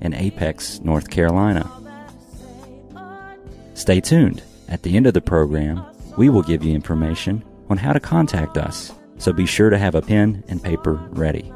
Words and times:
in 0.00 0.14
Apex, 0.14 0.80
North 0.80 1.10
Carolina. 1.10 1.70
Stay 3.74 4.00
tuned. 4.00 4.42
At 4.68 4.82
the 4.82 4.96
end 4.96 5.06
of 5.06 5.14
the 5.14 5.20
program, 5.20 5.84
we 6.16 6.28
will 6.28 6.42
give 6.42 6.62
you 6.62 6.74
information 6.74 7.42
on 7.68 7.76
how 7.76 7.92
to 7.92 8.00
contact 8.00 8.58
us, 8.58 8.92
so 9.18 9.32
be 9.32 9.46
sure 9.46 9.70
to 9.70 9.78
have 9.78 9.94
a 9.94 10.02
pen 10.02 10.44
and 10.48 10.62
paper 10.62 10.94
ready. 11.10 11.52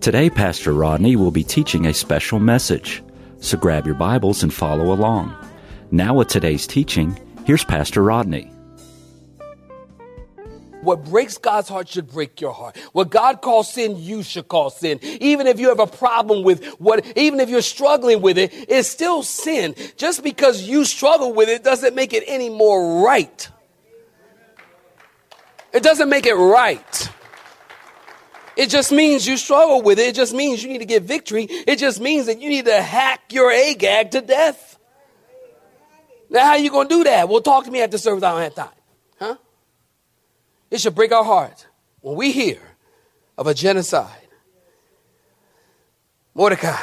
Today, 0.00 0.28
Pastor 0.28 0.72
Rodney 0.72 1.16
will 1.16 1.30
be 1.30 1.44
teaching 1.44 1.86
a 1.86 1.94
special 1.94 2.40
message, 2.40 3.02
so 3.38 3.56
grab 3.56 3.86
your 3.86 3.94
Bibles 3.94 4.42
and 4.42 4.52
follow 4.52 4.92
along. 4.92 5.34
Now, 5.90 6.14
with 6.14 6.28
today's 6.28 6.66
teaching, 6.66 7.18
here's 7.46 7.64
Pastor 7.64 8.02
Rodney. 8.02 8.51
What 10.82 11.04
breaks 11.04 11.38
God's 11.38 11.68
heart 11.68 11.88
should 11.88 12.10
break 12.10 12.40
your 12.40 12.52
heart. 12.52 12.76
What 12.92 13.08
God 13.08 13.40
calls 13.40 13.72
sin, 13.72 13.96
you 13.96 14.24
should 14.24 14.48
call 14.48 14.68
sin. 14.68 14.98
Even 15.20 15.46
if 15.46 15.60
you 15.60 15.68
have 15.68 15.78
a 15.78 15.86
problem 15.86 16.42
with 16.42 16.64
what, 16.80 17.06
even 17.16 17.38
if 17.38 17.48
you're 17.48 17.62
struggling 17.62 18.20
with 18.20 18.36
it, 18.36 18.50
it's 18.68 18.88
still 18.88 19.22
sin. 19.22 19.76
Just 19.96 20.24
because 20.24 20.62
you 20.62 20.84
struggle 20.84 21.32
with 21.32 21.48
it 21.48 21.62
doesn't 21.62 21.94
make 21.94 22.12
it 22.12 22.24
any 22.26 22.50
more 22.50 23.04
right. 23.04 23.48
It 25.72 25.84
doesn't 25.84 26.08
make 26.08 26.26
it 26.26 26.34
right. 26.34 27.10
It 28.56 28.68
just 28.68 28.90
means 28.90 29.26
you 29.26 29.36
struggle 29.36 29.82
with 29.82 30.00
it. 30.00 30.08
It 30.08 30.14
just 30.16 30.34
means 30.34 30.64
you 30.64 30.68
need 30.68 30.80
to 30.80 30.84
get 30.84 31.04
victory. 31.04 31.44
It 31.48 31.78
just 31.78 32.00
means 32.00 32.26
that 32.26 32.40
you 32.40 32.48
need 32.48 32.64
to 32.64 32.82
hack 32.82 33.20
your 33.30 33.52
Agag 33.52 34.10
to 34.10 34.20
death. 34.20 34.78
Now, 36.28 36.40
how 36.40 36.50
are 36.50 36.58
you 36.58 36.70
going 36.70 36.88
to 36.88 36.94
do 36.96 37.04
that? 37.04 37.28
Well, 37.28 37.40
talk 37.40 37.66
to 37.66 37.70
me 37.70 37.80
after 37.82 37.98
service. 37.98 38.24
I 38.24 38.32
don't 38.32 38.42
have 38.42 38.54
time. 38.56 38.81
It 40.72 40.80
should 40.80 40.94
break 40.94 41.12
our 41.12 41.22
heart 41.22 41.66
when 42.00 42.16
we 42.16 42.32
hear 42.32 42.58
of 43.36 43.46
a 43.46 43.52
genocide. 43.52 44.08
Mordecai 46.34 46.82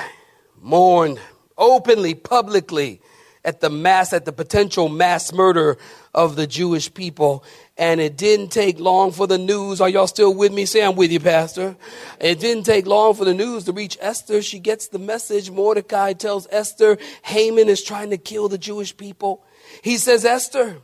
mourned 0.62 1.20
openly, 1.58 2.14
publicly 2.14 3.02
at 3.44 3.62
the 3.62 3.70
mass, 3.72 4.14
at 4.14 4.26
the 4.26 4.32
potential 4.32 4.90
mass 4.90 5.34
murder 5.34 5.80
of 6.14 6.36
the 6.36 6.45
Jewish 6.45 6.94
people. 6.94 7.44
And 7.80 8.00
it 8.00 8.16
didn't 8.16 8.50
take 8.50 8.80
long 8.80 9.12
for 9.12 9.26
the 9.26 9.40
news. 9.40 9.82
Are 9.82 9.90
y'all 9.90 10.06
still 10.06 10.36
with 10.36 10.54
me? 10.54 10.67
Say, 10.67 10.84
I'm 10.84 10.95
with 10.95 11.12
you, 11.12 11.20
Pastor. 11.20 11.76
It 12.22 12.40
didn't 12.40 12.66
take 12.66 12.86
long 12.86 13.16
for 13.16 13.26
the 13.26 13.34
news 13.34 13.64
to 13.64 13.72
reach 13.72 13.98
Esther. 14.00 14.44
She 14.44 14.60
gets 14.60 14.90
the 14.90 15.00
message. 15.00 15.50
Mordecai 15.50 16.14
tells 16.14 16.48
Esther, 16.52 17.00
Haman 17.23 17.70
is 17.70 17.82
trying 17.82 18.12
to 18.12 18.17
kill 18.17 18.50
the 18.50 18.60
Jewish 18.60 18.95
people. 18.95 19.44
He 19.84 19.98
says, 19.98 20.26
Esther, 20.26 20.78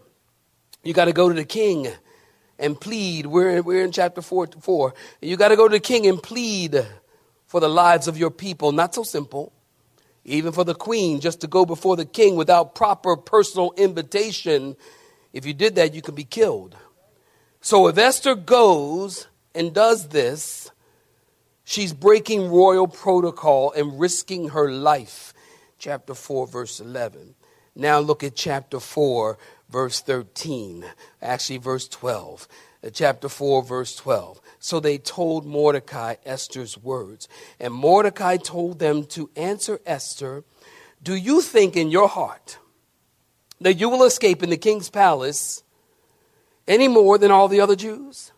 you 0.81 0.95
got 0.95 1.05
to 1.05 1.13
go 1.13 1.29
to 1.29 1.35
the 1.35 1.45
king 1.45 1.87
and 2.59 2.79
plead. 2.79 3.25
We're, 3.25 3.61
we're 3.61 3.83
in 3.83 3.91
chapter 3.91 4.21
4, 4.21 4.49
4. 4.59 4.93
You 5.21 5.37
got 5.37 5.49
to 5.49 5.55
go 5.55 5.67
to 5.67 5.73
the 5.73 5.79
king 5.79 6.07
and 6.07 6.21
plead 6.21 6.85
for 7.47 7.59
the 7.59 7.69
lives 7.69 8.07
of 8.07 8.17
your 8.17 8.31
people. 8.31 8.71
Not 8.71 8.95
so 8.95 9.03
simple. 9.03 9.53
Even 10.23 10.51
for 10.51 10.63
the 10.63 10.73
queen, 10.73 11.19
just 11.19 11.41
to 11.41 11.47
go 11.47 11.65
before 11.65 11.95
the 11.95 12.05
king 12.05 12.35
without 12.35 12.73
proper 12.73 13.15
personal 13.15 13.73
invitation. 13.77 14.75
If 15.33 15.45
you 15.45 15.53
did 15.53 15.75
that, 15.75 15.93
you 15.93 16.01
could 16.01 16.15
be 16.15 16.23
killed. 16.23 16.75
So 17.61 17.87
if 17.87 17.97
Esther 17.97 18.35
goes 18.35 19.27
and 19.53 19.73
does 19.73 20.09
this, 20.09 20.71
she's 21.63 21.93
breaking 21.93 22.49
royal 22.49 22.87
protocol 22.87 23.71
and 23.71 23.99
risking 23.99 24.49
her 24.49 24.71
life. 24.71 25.33
Chapter 25.77 26.15
4, 26.15 26.47
verse 26.47 26.79
11. 26.79 27.35
Now 27.75 27.99
look 27.99 28.23
at 28.23 28.35
chapter 28.35 28.79
4, 28.79 29.37
verse 29.75 29.99
13. 29.99 30.85
Actually, 31.21 31.57
verse 31.57 31.89
12. 31.89 32.47
Uh, 32.81 32.89
chapter 32.93 33.27
4, 33.27 33.61
verse 33.61 33.93
12. 33.97 34.39
So 34.57 34.79
they 34.79 34.97
told 34.97 35.45
Mordecai 35.45 36.15
Esther's 36.25 36.77
words. 36.77 37.27
And 37.59 37.73
Mordecai 37.73 38.37
told 38.37 38.79
them 38.79 39.03
to 39.07 39.29
answer 39.35 39.81
Esther 39.85 40.45
Do 41.03 41.13
you 41.13 41.41
think 41.41 41.75
in 41.75 41.91
your 41.91 42.07
heart 42.07 42.57
that 43.59 43.73
you 43.73 43.89
will 43.89 44.05
escape 44.05 44.41
in 44.41 44.49
the 44.49 44.55
king's 44.55 44.89
palace 44.89 45.61
any 46.69 46.87
more 46.87 47.17
than 47.17 47.29
all 47.29 47.49
the 47.49 47.59
other 47.59 47.75
Jews? 47.75 48.31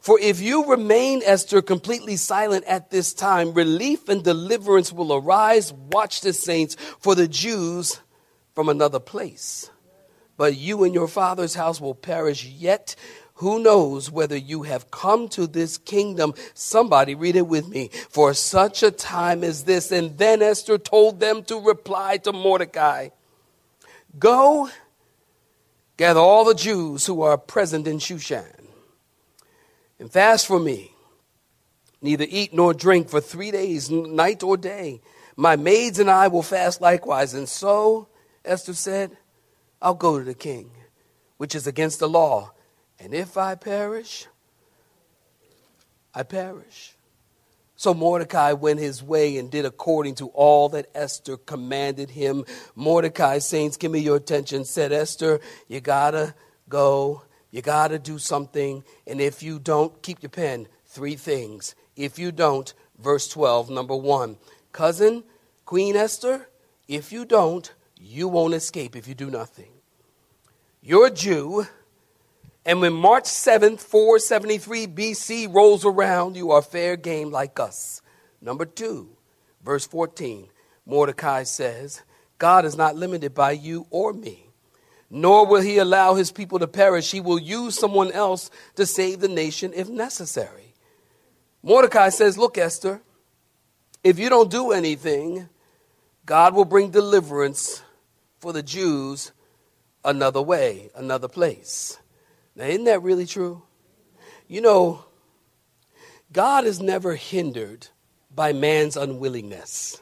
For 0.00 0.18
if 0.18 0.40
you 0.40 0.66
remain, 0.66 1.22
Esther, 1.24 1.62
completely 1.62 2.16
silent 2.16 2.64
at 2.64 2.90
this 2.90 3.14
time, 3.14 3.54
relief 3.54 4.08
and 4.08 4.24
deliverance 4.24 4.92
will 4.92 5.14
arise. 5.14 5.72
Watch 5.72 6.22
the 6.22 6.32
saints 6.32 6.74
for 6.98 7.14
the 7.14 7.28
Jews 7.28 8.00
from 8.56 8.68
another 8.68 8.98
place. 8.98 9.70
But 10.36 10.56
you 10.56 10.84
and 10.84 10.92
your 10.92 11.08
father's 11.08 11.54
house 11.54 11.80
will 11.80 11.94
perish 11.94 12.44
yet. 12.44 12.94
Who 13.34 13.58
knows 13.58 14.10
whether 14.10 14.36
you 14.36 14.62
have 14.62 14.90
come 14.90 15.28
to 15.30 15.46
this 15.46 15.78
kingdom? 15.78 16.34
Somebody 16.54 17.14
read 17.14 17.36
it 17.36 17.46
with 17.46 17.68
me. 17.68 17.88
For 18.10 18.32
such 18.34 18.82
a 18.82 18.90
time 18.90 19.44
as 19.44 19.64
this. 19.64 19.92
And 19.92 20.16
then 20.18 20.42
Esther 20.42 20.78
told 20.78 21.20
them 21.20 21.42
to 21.44 21.60
reply 21.60 22.18
to 22.18 22.32
Mordecai 22.32 23.10
Go, 24.18 24.70
gather 25.96 26.20
all 26.20 26.44
the 26.44 26.54
Jews 26.54 27.04
who 27.04 27.22
are 27.22 27.36
present 27.36 27.86
in 27.86 27.98
Shushan, 27.98 28.66
and 29.98 30.10
fast 30.10 30.46
for 30.46 30.58
me. 30.58 30.92
Neither 32.00 32.26
eat 32.28 32.54
nor 32.54 32.72
drink 32.72 33.08
for 33.08 33.20
three 33.20 33.50
days, 33.50 33.90
night 33.90 34.42
or 34.42 34.56
day. 34.56 35.00
My 35.36 35.56
maids 35.56 35.98
and 35.98 36.10
I 36.10 36.28
will 36.28 36.42
fast 36.42 36.80
likewise. 36.80 37.34
And 37.34 37.48
so, 37.48 38.08
Esther 38.44 38.74
said, 38.74 39.16
I'll 39.80 39.94
go 39.94 40.18
to 40.18 40.24
the 40.24 40.34
king, 40.34 40.70
which 41.36 41.54
is 41.54 41.66
against 41.66 41.98
the 41.98 42.08
law. 42.08 42.52
And 42.98 43.12
if 43.12 43.36
I 43.36 43.54
perish, 43.54 44.26
I 46.14 46.22
perish. 46.22 46.96
So 47.78 47.92
Mordecai 47.92 48.52
went 48.54 48.80
his 48.80 49.02
way 49.02 49.36
and 49.36 49.50
did 49.50 49.66
according 49.66 50.14
to 50.16 50.28
all 50.28 50.70
that 50.70 50.86
Esther 50.94 51.36
commanded 51.36 52.10
him. 52.10 52.46
Mordecai, 52.74 53.38
saints, 53.38 53.76
give 53.76 53.92
me 53.92 54.00
your 54.00 54.16
attention, 54.16 54.64
said 54.64 54.92
Esther, 54.92 55.40
you 55.68 55.80
gotta 55.80 56.34
go, 56.70 57.22
you 57.50 57.60
gotta 57.60 57.98
do 57.98 58.18
something, 58.18 58.82
and 59.06 59.20
if 59.20 59.42
you 59.42 59.58
don't, 59.58 60.02
keep 60.02 60.22
your 60.22 60.30
pen. 60.30 60.68
Three 60.86 61.16
things. 61.16 61.74
If 61.96 62.18
you 62.18 62.32
don't, 62.32 62.72
verse 62.98 63.28
12, 63.28 63.68
number 63.68 63.94
one, 63.94 64.38
cousin, 64.72 65.24
Queen 65.66 65.96
Esther, 65.96 66.48
if 66.88 67.12
you 67.12 67.26
don't, 67.26 67.72
you 67.98 68.28
won't 68.28 68.54
escape 68.54 68.96
if 68.96 69.08
you 69.08 69.14
do 69.14 69.30
nothing. 69.30 69.70
You're 70.82 71.06
a 71.06 71.10
Jew, 71.10 71.66
and 72.64 72.80
when 72.80 72.92
March 72.92 73.24
7th, 73.24 73.80
473 73.80 74.86
BC 74.88 75.54
rolls 75.54 75.84
around, 75.84 76.36
you 76.36 76.50
are 76.50 76.62
fair 76.62 76.96
game 76.96 77.30
like 77.30 77.58
us. 77.58 78.02
Number 78.40 78.64
two, 78.64 79.08
verse 79.64 79.86
14, 79.86 80.48
Mordecai 80.84 81.44
says, 81.44 82.02
God 82.38 82.64
is 82.64 82.76
not 82.76 82.96
limited 82.96 83.34
by 83.34 83.52
you 83.52 83.86
or 83.90 84.12
me, 84.12 84.50
nor 85.10 85.46
will 85.46 85.62
he 85.62 85.78
allow 85.78 86.14
his 86.14 86.30
people 86.30 86.58
to 86.58 86.66
perish. 86.66 87.10
He 87.10 87.20
will 87.20 87.38
use 87.38 87.78
someone 87.78 88.12
else 88.12 88.50
to 88.74 88.84
save 88.84 89.20
the 89.20 89.28
nation 89.28 89.72
if 89.74 89.88
necessary. 89.88 90.74
Mordecai 91.62 92.10
says, 92.10 92.36
Look, 92.36 92.58
Esther, 92.58 93.00
if 94.04 94.18
you 94.18 94.28
don't 94.28 94.50
do 94.50 94.72
anything, 94.72 95.48
God 96.26 96.54
will 96.54 96.64
bring 96.64 96.90
deliverance 96.90 97.82
for 98.38 98.52
the 98.52 98.62
Jews 98.62 99.32
another 100.04 100.42
way, 100.42 100.90
another 100.94 101.28
place. 101.28 101.98
Now, 102.54 102.64
isn't 102.64 102.84
that 102.84 103.02
really 103.02 103.26
true? 103.26 103.62
You 104.48 104.60
know, 104.60 105.04
God 106.32 106.64
is 106.64 106.80
never 106.80 107.14
hindered 107.14 107.88
by 108.34 108.52
man's 108.52 108.96
unwillingness. 108.96 110.00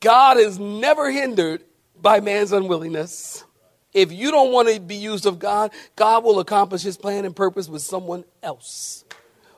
God 0.00 0.36
is 0.38 0.58
never 0.58 1.10
hindered 1.10 1.64
by 2.00 2.20
man's 2.20 2.52
unwillingness. 2.52 3.44
If 3.92 4.12
you 4.12 4.30
don't 4.30 4.52
want 4.52 4.68
to 4.68 4.78
be 4.78 4.96
used 4.96 5.26
of 5.26 5.38
God, 5.38 5.72
God 5.96 6.22
will 6.22 6.38
accomplish 6.38 6.82
his 6.82 6.96
plan 6.98 7.24
and 7.24 7.34
purpose 7.34 7.68
with 7.68 7.82
someone 7.82 8.24
else. 8.42 9.04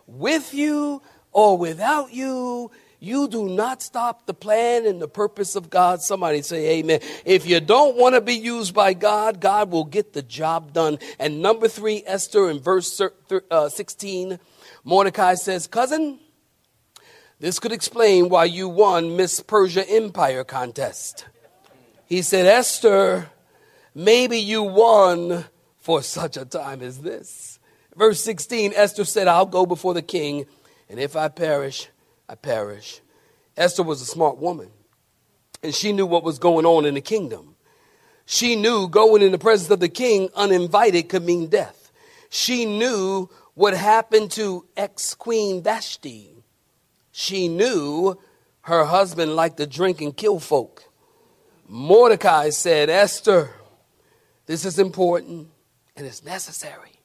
With 0.07 0.55
you 0.55 1.03
or 1.33 1.59
without 1.59 2.13
you, 2.13 2.71
you 3.01 3.29
do 3.29 3.49
not 3.49 3.83
stop 3.83 4.27
the 4.27 4.35
plan 4.35 4.85
and 4.85 5.01
the 5.01 5.09
purpose 5.09 5.55
of 5.55 5.71
God. 5.71 6.03
Somebody 6.03 6.43
say 6.43 6.79
amen. 6.79 7.01
If 7.25 7.47
you 7.47 7.61
don't 7.61 7.97
want 7.97 8.17
to 8.17 8.21
be 8.21 8.35
used 8.35 8.75
by 8.75 8.93
God, 8.95 9.41
God 9.41 9.71
will 9.71 9.85
get 9.85 10.13
the 10.13 10.23
job 10.23 10.73
done. 10.73 10.99
And 11.19 11.41
number 11.41 11.69
three, 11.69 12.03
Esther 12.07 12.51
in 12.51 12.59
verse 12.59 13.01
uh, 13.51 13.69
16, 13.69 14.41
Mordecai 14.83 15.35
says, 15.35 15.69
Cousin, 15.69 16.19
This 17.39 17.61
could 17.61 17.73
explain 17.73 18.29
why 18.29 18.47
you 18.47 18.69
won 18.69 19.17
Miss 19.17 19.41
Persia 19.41 19.89
Empire 19.89 20.43
contest. 20.43 21.27
He 22.07 22.23
said, 22.23 22.47
Esther, 22.47 23.31
maybe 23.95 24.39
you 24.41 24.65
won 24.65 25.45
for 25.77 26.03
such 26.03 26.37
a 26.37 26.45
time 26.45 26.83
as 26.83 27.03
this. 27.03 27.61
Verse 27.95 28.21
16 28.23 28.73
Esther 28.75 29.05
said, 29.05 29.29
I'll 29.29 29.47
go 29.47 29.67
before 29.67 29.95
the 29.95 30.03
king, 30.03 30.47
and 30.89 30.99
if 30.99 31.15
I 31.15 31.29
perish, 31.29 31.89
I 32.29 32.35
perish. 32.35 33.01
Esther 33.57 33.83
was 33.83 34.01
a 34.03 34.07
smart 34.07 34.39
woman, 34.39 34.71
and 35.63 35.75
she 35.75 35.93
knew 35.93 36.07
what 36.07 36.25
was 36.25 36.39
going 36.39 36.67
on 36.67 36.85
in 36.85 36.95
the 36.95 37.01
kingdom. 37.01 37.57
She 38.27 38.57
knew 38.57 38.89
going 38.89 39.23
in 39.23 39.33
the 39.33 39.39
presence 39.39 39.71
of 39.71 39.81
the 39.81 39.89
king 39.89 40.29
uninvited 40.37 41.09
could 41.09 41.25
mean 41.25 41.49
death. 41.49 41.91
She 42.29 42.67
knew 42.67 43.31
what 43.55 43.75
happened 43.75 44.31
to 44.33 44.67
ex 44.77 45.15
Queen 45.15 45.63
Vashti. 45.63 46.35
She 47.11 47.49
knew 47.49 48.19
her 48.61 48.85
husband 48.85 49.35
liked 49.35 49.57
to 49.57 49.67
drink 49.67 50.01
and 50.01 50.17
kill 50.17 50.39
folk. 50.39 50.85
Mordecai 51.67 52.51
said, 52.51 52.91
Esther, 52.91 53.51
this 54.47 54.65
is 54.65 54.79
important 54.79 55.49
and 55.97 56.07
it's 56.07 56.23
necessary. 56.23 57.01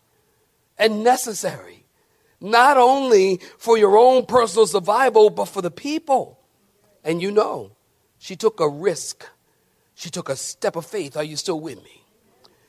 And 0.77 1.03
necessary, 1.03 1.82
not 2.43 2.77
only 2.77 3.39
for 3.57 3.77
your 3.77 3.97
own 3.97 4.25
personal 4.25 4.67
survival, 4.67 5.29
but 5.29 5.45
for 5.45 5.61
the 5.61 5.71
people. 5.71 6.37
And 7.03 7.21
you 7.21 7.31
know, 7.31 7.71
she 8.19 8.35
took 8.35 8.59
a 8.59 8.67
risk. 8.67 9.25
She 9.95 10.09
took 10.09 10.29
a 10.29 10.35
step 10.35 10.75
of 10.75 10.85
faith. 10.85 11.15
Are 11.15 11.23
you 11.23 11.37
still 11.37 11.59
with 11.59 11.81
me? 11.83 12.03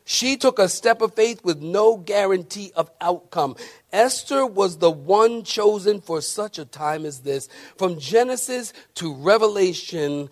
She 0.04 0.36
took 0.36 0.58
a 0.58 0.68
step 0.68 1.00
of 1.00 1.14
faith 1.14 1.42
with 1.44 1.60
no 1.60 1.96
guarantee 1.96 2.70
of 2.76 2.90
outcome. 3.00 3.56
Esther 3.92 4.46
was 4.46 4.78
the 4.78 4.90
one 4.90 5.42
chosen 5.42 6.00
for 6.00 6.20
such 6.20 6.58
a 6.58 6.64
time 6.64 7.04
as 7.04 7.20
this. 7.20 7.48
From 7.76 7.98
Genesis 7.98 8.72
to 8.96 9.14
Revelation, 9.14 10.28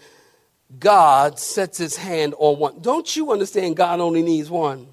God 0.79 1.39
sets 1.39 1.79
his 1.79 1.97
hand 1.97 2.35
on 2.39 2.59
one. 2.59 2.81
Don't 2.81 3.17
you 3.17 3.33
understand 3.33 3.77
God 3.77 3.99
only 3.99 4.23
needs 4.23 4.51
one? 4.51 4.87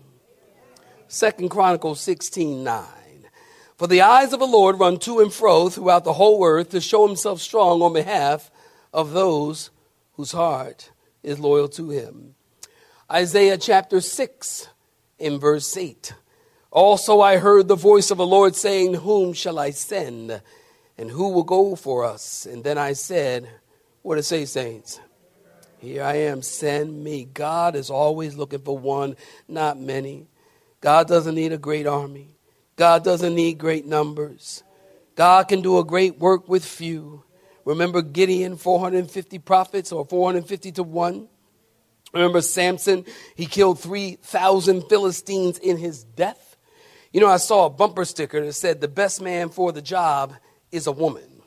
Second 1.07 1.49
Chronicles 1.49 1.99
16 1.99 2.63
9. 2.63 2.98
For 3.79 3.87
the 3.87 4.01
eyes 4.01 4.33
of 4.33 4.41
the 4.41 4.45
Lord 4.45 4.77
run 4.77 4.99
to 4.99 5.21
and 5.21 5.33
fro 5.33 5.69
throughout 5.69 6.03
the 6.03 6.11
whole 6.11 6.45
earth 6.45 6.71
to 6.71 6.81
show 6.81 7.07
himself 7.07 7.39
strong 7.39 7.81
on 7.81 7.93
behalf 7.93 8.51
of 8.93 9.13
those 9.13 9.69
whose 10.15 10.33
heart 10.33 10.91
is 11.23 11.39
loyal 11.39 11.69
to 11.69 11.89
him. 11.89 12.35
Isaiah 13.09 13.57
chapter 13.57 14.01
6 14.01 14.67
in 15.17 15.39
verse 15.39 15.77
8. 15.77 16.13
Also 16.71 17.21
I 17.21 17.37
heard 17.37 17.69
the 17.69 17.77
voice 17.77 18.11
of 18.11 18.17
the 18.17 18.25
Lord 18.25 18.53
saying, 18.53 18.95
Whom 18.95 19.31
shall 19.31 19.57
I 19.57 19.69
send? 19.69 20.41
And 20.97 21.09
who 21.09 21.29
will 21.29 21.45
go 21.45 21.77
for 21.77 22.03
us? 22.03 22.45
And 22.45 22.65
then 22.65 22.77
I 22.77 22.91
said, 22.91 23.49
What 24.01 24.15
to 24.15 24.23
say, 24.23 24.43
saints? 24.43 24.99
Here 25.77 26.03
I 26.03 26.15
am, 26.15 26.41
send 26.41 27.01
me. 27.01 27.29
God 27.33 27.77
is 27.77 27.89
always 27.89 28.35
looking 28.35 28.59
for 28.59 28.77
one, 28.77 29.15
not 29.47 29.79
many. 29.79 30.27
God 30.81 31.07
doesn't 31.07 31.35
need 31.35 31.53
a 31.53 31.57
great 31.57 31.87
army. 31.87 32.35
God 32.79 33.03
doesn't 33.03 33.35
need 33.35 33.57
great 33.57 33.85
numbers. 33.85 34.63
God 35.15 35.49
can 35.49 35.59
do 35.59 35.79
a 35.79 35.83
great 35.83 36.17
work 36.17 36.47
with 36.47 36.63
few. 36.63 37.25
Remember 37.65 38.01
Gideon, 38.01 38.55
450 38.55 39.37
prophets 39.39 39.91
or 39.91 40.05
450 40.05 40.71
to 40.71 40.83
1? 40.83 41.27
Remember 42.13 42.39
Samson? 42.39 43.03
He 43.35 43.47
killed 43.47 43.81
3,000 43.81 44.83
Philistines 44.87 45.57
in 45.57 45.75
his 45.75 46.05
death. 46.05 46.55
You 47.11 47.19
know, 47.19 47.27
I 47.27 47.35
saw 47.35 47.65
a 47.65 47.69
bumper 47.69 48.05
sticker 48.05 48.45
that 48.45 48.53
said, 48.53 48.79
The 48.79 48.87
best 48.87 49.21
man 49.21 49.49
for 49.49 49.73
the 49.73 49.81
job 49.81 50.35
is 50.71 50.87
a 50.87 50.93
woman. 50.93 51.41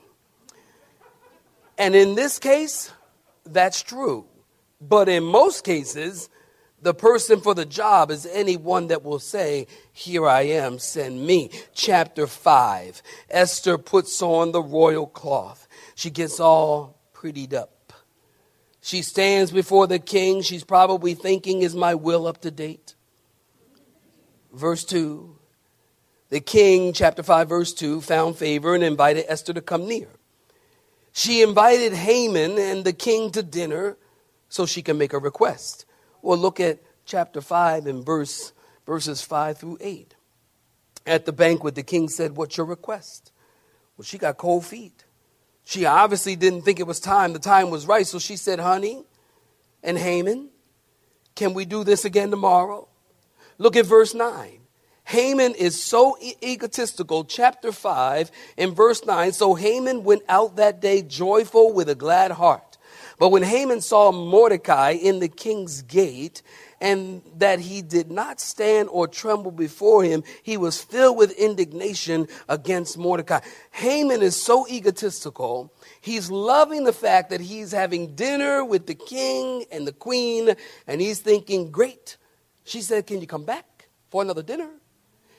And 1.79 1.95
in 1.95 2.13
this 2.13 2.37
case, 2.37 2.91
that's 3.43 3.81
true. 3.81 4.27
But 4.79 5.09
in 5.09 5.23
most 5.23 5.63
cases, 5.63 6.29
the 6.83 6.93
person 6.93 7.39
for 7.39 7.55
the 7.55 7.65
job 7.65 8.11
is 8.11 8.25
anyone 8.25 8.87
that 8.87 9.03
will 9.03 9.19
say, 9.19 9.67
Here 9.91 10.27
I 10.27 10.41
am, 10.41 10.79
send 10.79 11.25
me. 11.25 11.49
Chapter 11.73 12.27
5 12.27 13.01
Esther 13.29 13.77
puts 13.77 14.21
on 14.21 14.51
the 14.51 14.61
royal 14.61 15.07
cloth. 15.07 15.67
She 15.95 16.09
gets 16.09 16.39
all 16.39 16.99
prettied 17.13 17.53
up. 17.53 17.93
She 18.81 19.01
stands 19.01 19.51
before 19.51 19.87
the 19.87 19.99
king. 19.99 20.41
She's 20.41 20.63
probably 20.63 21.13
thinking, 21.13 21.61
Is 21.61 21.75
my 21.75 21.95
will 21.95 22.27
up 22.27 22.41
to 22.41 22.51
date? 22.51 22.95
Verse 24.53 24.83
2 24.83 25.37
The 26.29 26.41
king, 26.41 26.91
chapter 26.91 27.23
5, 27.23 27.47
verse 27.47 27.73
2, 27.73 28.01
found 28.01 28.37
favor 28.37 28.75
and 28.75 28.83
invited 28.83 29.25
Esther 29.29 29.53
to 29.53 29.61
come 29.61 29.87
near. 29.87 30.09
She 31.13 31.41
invited 31.41 31.93
Haman 31.93 32.57
and 32.57 32.83
the 32.83 32.93
king 32.93 33.31
to 33.31 33.43
dinner 33.43 33.97
so 34.49 34.65
she 34.65 34.81
can 34.81 34.97
make 34.97 35.13
a 35.13 35.19
request. 35.19 35.85
Well, 36.23 36.37
look 36.37 36.61
at 36.61 36.79
chapter 37.05 37.41
5 37.41 37.85
and 37.85 38.03
verse, 38.03 38.53
verses 38.85 39.21
5 39.21 39.57
through 39.57 39.77
8. 39.81 40.15
At 41.05 41.25
the 41.25 41.33
banquet, 41.33 41.75
the 41.75 41.83
king 41.83 42.07
said, 42.07 42.37
What's 42.37 42.55
your 42.55 42.65
request? 42.65 43.33
Well, 43.97 44.05
she 44.05 44.17
got 44.17 44.37
cold 44.37 44.65
feet. 44.65 45.03
She 45.65 45.85
obviously 45.85 46.37
didn't 46.37 46.61
think 46.61 46.79
it 46.79 46.87
was 46.87 47.01
time. 47.01 47.33
The 47.33 47.39
time 47.39 47.69
was 47.69 47.85
right. 47.85 48.07
So 48.07 48.19
she 48.19 48.37
said, 48.37 48.59
Honey 48.59 49.03
and 49.83 49.97
Haman, 49.97 50.49
can 51.35 51.53
we 51.53 51.65
do 51.65 51.83
this 51.83 52.05
again 52.05 52.31
tomorrow? 52.31 52.87
Look 53.57 53.75
at 53.75 53.85
verse 53.85 54.13
9. 54.13 54.59
Haman 55.03 55.55
is 55.55 55.81
so 55.83 56.15
e- 56.21 56.35
egotistical. 56.41 57.25
Chapter 57.25 57.73
5 57.73 58.31
in 58.55 58.73
verse 58.73 59.05
9. 59.05 59.33
So 59.33 59.55
Haman 59.55 60.05
went 60.05 60.23
out 60.29 60.55
that 60.55 60.79
day 60.79 61.01
joyful 61.01 61.73
with 61.73 61.89
a 61.89 61.95
glad 61.95 62.31
heart. 62.31 62.72
But 63.19 63.29
when 63.29 63.43
Haman 63.43 63.81
saw 63.81 64.11
Mordecai 64.11 64.91
in 64.91 65.19
the 65.19 65.27
king's 65.27 65.81
gate, 65.81 66.41
and 66.83 67.21
that 67.37 67.61
he 67.61 67.81
did 67.81 68.11
not 68.11 68.41
stand 68.41 68.89
or 68.91 69.07
tremble 69.07 69.51
before 69.51 70.03
him, 70.03 70.21
he 70.43 70.57
was 70.57 70.83
filled 70.83 71.17
with 71.17 71.31
indignation 71.39 72.27
against 72.49 72.97
Mordecai. 72.97 73.39
Haman 73.71 74.21
is 74.21 74.39
so 74.39 74.67
egotistical. 74.67 75.73
He's 76.01 76.29
loving 76.29 76.83
the 76.83 76.91
fact 76.91 77.29
that 77.29 77.39
he's 77.39 77.71
having 77.71 78.15
dinner 78.15 78.65
with 78.65 78.85
the 78.85 78.95
king 78.95 79.63
and 79.71 79.87
the 79.87 79.93
queen, 79.93 80.55
and 80.85 80.99
he's 80.99 81.19
thinking, 81.19 81.71
Great. 81.71 82.17
She 82.65 82.81
said, 82.81 83.07
Can 83.07 83.21
you 83.21 83.27
come 83.27 83.45
back 83.45 83.87
for 84.09 84.21
another 84.21 84.43
dinner? 84.43 84.69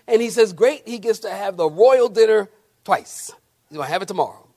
And 0.08 0.22
he 0.22 0.30
says, 0.30 0.54
Great. 0.54 0.88
He 0.88 0.98
gets 0.98 1.18
to 1.20 1.30
have 1.30 1.58
the 1.58 1.68
royal 1.68 2.08
dinner 2.08 2.48
twice. 2.84 3.32
He's 3.68 3.76
going 3.76 3.86
to 3.86 3.92
have 3.92 4.00
it 4.00 4.08
tomorrow. 4.08 4.48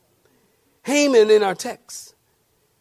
Haman 0.84 1.30
in 1.30 1.44
our 1.44 1.56
text. 1.56 2.16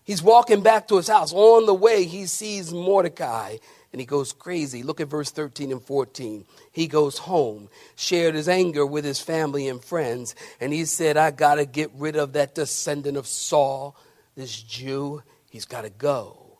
He's 0.06 0.22
walking 0.22 0.62
back 0.62 0.86
to 0.88 0.96
his 0.96 1.08
house. 1.08 1.32
On 1.32 1.66
the 1.66 1.74
way, 1.74 2.04
he 2.04 2.26
sees 2.26 2.72
Mordecai 2.72 3.56
and 3.92 4.00
he 4.00 4.06
goes 4.06 4.32
crazy. 4.32 4.84
Look 4.84 5.00
at 5.00 5.08
verse 5.08 5.32
13 5.32 5.72
and 5.72 5.82
14. 5.82 6.44
He 6.70 6.86
goes 6.86 7.18
home, 7.18 7.68
shared 7.96 8.36
his 8.36 8.48
anger 8.48 8.86
with 8.86 9.04
his 9.04 9.20
family 9.20 9.68
and 9.68 9.82
friends, 9.82 10.36
and 10.60 10.72
he 10.72 10.84
said, 10.84 11.16
I 11.16 11.32
got 11.32 11.56
to 11.56 11.66
get 11.66 11.90
rid 11.96 12.14
of 12.14 12.34
that 12.34 12.54
descendant 12.54 13.16
of 13.16 13.26
Saul, 13.26 13.96
this 14.36 14.62
Jew. 14.62 15.22
He's 15.50 15.64
got 15.64 15.82
to 15.82 15.90
go. 15.90 16.58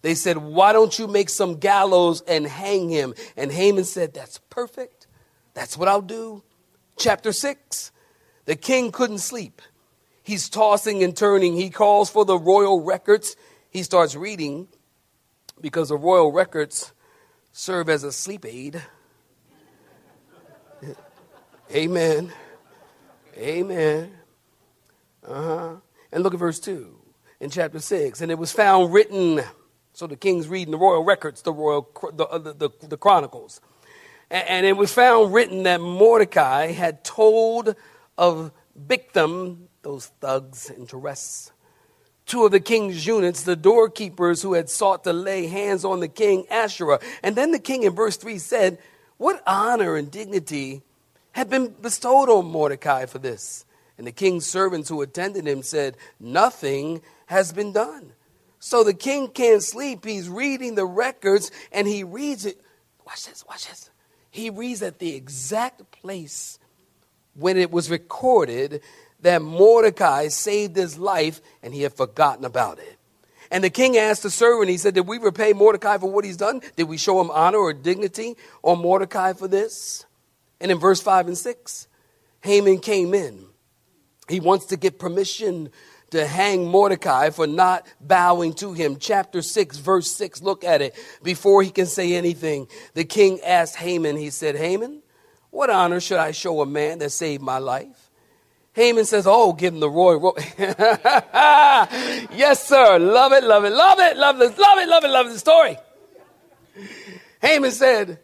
They 0.00 0.14
said, 0.14 0.38
Why 0.38 0.72
don't 0.72 0.98
you 0.98 1.06
make 1.06 1.28
some 1.28 1.58
gallows 1.58 2.22
and 2.22 2.46
hang 2.46 2.88
him? 2.88 3.14
And 3.36 3.52
Haman 3.52 3.84
said, 3.84 4.14
That's 4.14 4.38
perfect. 4.48 5.06
That's 5.52 5.76
what 5.76 5.88
I'll 5.88 6.00
do. 6.00 6.42
Chapter 6.96 7.32
6 7.32 7.90
The 8.46 8.56
king 8.56 8.90
couldn't 8.90 9.18
sleep. 9.18 9.60
He's 10.26 10.48
tossing 10.48 11.04
and 11.04 11.16
turning. 11.16 11.54
He 11.54 11.70
calls 11.70 12.10
for 12.10 12.24
the 12.24 12.36
royal 12.36 12.82
records. 12.82 13.36
He 13.70 13.84
starts 13.84 14.16
reading 14.16 14.66
because 15.60 15.90
the 15.90 15.96
royal 15.96 16.32
records 16.32 16.92
serve 17.52 17.88
as 17.88 18.02
a 18.02 18.10
sleep 18.10 18.44
aid. 18.44 18.82
Amen. 21.72 22.32
Amen. 23.36 24.14
Uh 25.24 25.42
huh. 25.42 25.76
And 26.10 26.24
look 26.24 26.34
at 26.34 26.40
verse 26.40 26.58
2 26.58 26.92
in 27.38 27.48
chapter 27.48 27.78
6. 27.78 28.20
And 28.20 28.32
it 28.32 28.38
was 28.38 28.50
found 28.50 28.92
written, 28.92 29.42
so 29.92 30.08
the 30.08 30.16
king's 30.16 30.48
reading 30.48 30.72
the 30.72 30.76
royal 30.76 31.04
records, 31.04 31.42
the 31.42 31.52
royal, 31.52 31.88
the, 32.12 32.26
uh, 32.26 32.38
the, 32.38 32.52
the, 32.52 32.70
the 32.88 32.96
chronicles. 32.96 33.60
And, 34.28 34.48
and 34.48 34.66
it 34.66 34.76
was 34.76 34.92
found 34.92 35.32
written 35.32 35.62
that 35.62 35.80
Mordecai 35.80 36.72
had 36.72 37.04
told 37.04 37.76
of 38.18 38.50
Bigthan, 38.76 39.66
those 39.82 40.06
thugs 40.20 40.70
and 40.70 40.88
terrorists, 40.88 41.52
two 42.26 42.44
of 42.44 42.50
the 42.50 42.60
king's 42.60 43.06
eunuchs, 43.06 43.42
the 43.42 43.56
doorkeepers 43.56 44.42
who 44.42 44.54
had 44.54 44.68
sought 44.68 45.04
to 45.04 45.12
lay 45.12 45.46
hands 45.46 45.84
on 45.84 46.00
the 46.00 46.08
king 46.08 46.44
Ahasuerus. 46.50 47.02
And 47.22 47.36
then 47.36 47.52
the 47.52 47.58
king 47.58 47.84
in 47.84 47.94
verse 47.94 48.16
3 48.16 48.38
said, 48.38 48.78
What 49.16 49.42
honor 49.46 49.96
and 49.96 50.10
dignity 50.10 50.82
had 51.32 51.48
been 51.48 51.68
bestowed 51.68 52.28
on 52.28 52.46
Mordecai 52.46 53.06
for 53.06 53.18
this? 53.18 53.64
And 53.96 54.06
the 54.06 54.12
king's 54.12 54.44
servants 54.44 54.88
who 54.88 55.00
attended 55.00 55.46
him 55.46 55.62
said, 55.62 55.96
Nothing 56.20 57.00
has 57.26 57.52
been 57.52 57.72
done. 57.72 58.12
So 58.58 58.84
the 58.84 58.94
king 58.94 59.28
can't 59.28 59.62
sleep. 59.62 60.04
He's 60.04 60.28
reading 60.28 60.74
the 60.74 60.86
records 60.86 61.50
and 61.72 61.86
he 61.86 62.04
reads 62.04 62.44
it. 62.44 62.60
Watch 63.06 63.26
this, 63.26 63.44
watch 63.48 63.68
this. 63.68 63.90
He 64.30 64.50
reads 64.50 64.82
at 64.82 64.98
the 64.98 65.14
exact 65.14 65.90
place 65.92 66.58
when 67.38 67.56
it 67.56 67.70
was 67.70 67.90
recorded 67.90 68.82
that 69.20 69.42
Mordecai 69.42 70.28
saved 70.28 70.76
his 70.76 70.98
life 70.98 71.40
and 71.62 71.74
he 71.74 71.82
had 71.82 71.94
forgotten 71.94 72.44
about 72.44 72.78
it. 72.78 72.98
And 73.50 73.62
the 73.62 73.70
king 73.70 73.96
asked 73.96 74.22
the 74.22 74.30
servant, 74.30 74.70
he 74.70 74.76
said, 74.76 74.94
Did 74.94 75.06
we 75.06 75.18
repay 75.18 75.52
Mordecai 75.52 75.98
for 75.98 76.10
what 76.10 76.24
he's 76.24 76.36
done? 76.36 76.60
Did 76.76 76.84
we 76.84 76.96
show 76.96 77.20
him 77.20 77.30
honor 77.30 77.58
or 77.58 77.72
dignity 77.72 78.36
on 78.62 78.80
Mordecai 78.80 79.32
for 79.34 79.48
this? 79.48 80.04
And 80.60 80.70
in 80.70 80.78
verse 80.78 81.00
5 81.00 81.28
and 81.28 81.38
6, 81.38 81.88
Haman 82.40 82.78
came 82.78 83.14
in. 83.14 83.46
He 84.28 84.40
wants 84.40 84.66
to 84.66 84.76
get 84.76 84.98
permission 84.98 85.70
to 86.10 86.26
hang 86.26 86.66
Mordecai 86.66 87.30
for 87.30 87.46
not 87.46 87.86
bowing 88.00 88.54
to 88.54 88.72
him. 88.72 88.96
Chapter 88.98 89.42
6, 89.42 89.78
verse 89.78 90.10
6, 90.10 90.42
look 90.42 90.64
at 90.64 90.82
it. 90.82 90.94
Before 91.22 91.62
he 91.62 91.70
can 91.70 91.86
say 91.86 92.14
anything, 92.14 92.68
the 92.94 93.04
king 93.04 93.40
asked 93.42 93.76
Haman, 93.76 94.16
he 94.16 94.30
said, 94.30 94.56
Haman, 94.56 95.02
what 95.56 95.70
honor 95.70 96.00
should 96.00 96.18
I 96.18 96.32
show 96.32 96.60
a 96.60 96.66
man 96.66 96.98
that 96.98 97.08
saved 97.10 97.42
my 97.42 97.56
life? 97.56 98.10
Haman 98.74 99.06
says, 99.06 99.26
Oh, 99.26 99.54
give 99.54 99.72
him 99.72 99.80
the 99.80 99.88
royal 99.88 100.20
robe. 100.20 100.38
yes, 100.58 102.68
sir. 102.68 102.98
Love 102.98 103.32
it, 103.32 103.42
love 103.42 103.64
it, 103.64 103.72
love 103.72 103.98
it, 103.98 104.18
love 104.18 104.38
it, 104.38 104.58
love 104.58 104.78
it, 104.78 104.86
love 104.86 105.04
it, 105.04 105.08
love 105.08 105.32
the 105.32 105.38
story. 105.38 105.78
Haman 107.40 107.70
said, 107.70 108.18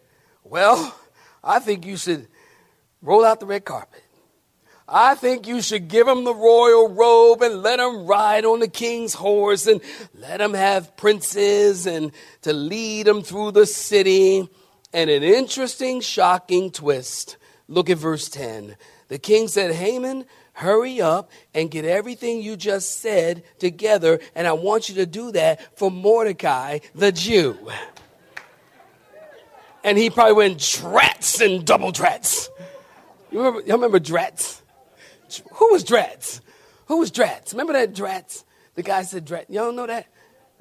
Well, 0.45 0.95
I 1.43 1.59
think 1.59 1.87
you 1.87 1.97
should 1.97 2.29
roll 3.01 3.25
out 3.25 3.41
the 3.41 3.47
red 3.47 3.65
carpet. 3.65 4.05
I 4.87 5.15
think 5.15 5.47
you 5.47 5.63
should 5.63 5.89
give 5.89 6.07
him 6.07 6.25
the 6.25 6.35
royal 6.35 6.91
robe 6.91 7.41
and 7.41 7.63
let 7.63 7.81
him 7.81 8.05
ride 8.05 8.45
on 8.45 8.61
the 8.61 8.69
king's 8.69 9.15
horse 9.15 9.67
and 9.67 9.81
let 10.13 10.39
him 10.39 10.53
have 10.53 10.99
princes 10.99 11.87
and 11.87 12.13
to 12.43 12.53
lead 12.53 13.09
him 13.09 13.23
through 13.23 13.53
the 13.53 13.65
city. 13.65 14.51
And 14.93 15.09
an 15.09 15.23
interesting, 15.23 16.01
shocking 16.01 16.71
twist. 16.71 17.37
Look 17.69 17.89
at 17.89 17.99
verse 17.99 18.29
10. 18.29 18.77
The 19.09 19.19
king 19.19 19.49
said, 19.49 19.75
Haman, 19.75 20.27
hurry 20.55 21.01
up 21.01 21.31
and 21.55 21.71
get 21.71 21.85
everything 21.85 22.43
you 22.43 22.57
just 22.57 23.01
said 23.01 23.43
together, 23.59 24.21
and 24.35 24.47
I 24.47 24.53
want 24.53 24.89
you 24.89 24.97
to 24.97 25.07
do 25.07 25.33
that 25.33 25.79
for 25.79 25.91
Mordecai 25.91 26.81
the 26.95 27.13
Jew. 27.13 27.57
And 29.85 29.99
he 29.99 30.11
probably 30.11 30.35
went 30.35 30.59
drats 30.59 31.45
and 31.45 31.65
double 31.67 31.93
drats. 31.93 32.49
You 33.31 33.39
remember, 33.39 33.61
you 33.61 33.73
remember 33.73 33.99
drats? 33.99 34.63
Who 35.55 35.73
was 35.73 35.85
Drats? 35.85 36.41
Who 36.87 36.99
was 36.99 37.11
Drats? 37.11 37.53
Remember 37.53 37.73
that 37.73 37.95
Drats? 37.95 38.45
The 38.75 38.83
guy 38.83 39.03
said 39.03 39.27
Drats. 39.27 39.53
Don't 39.53 39.77
know 39.77 39.87
that? 39.87 40.07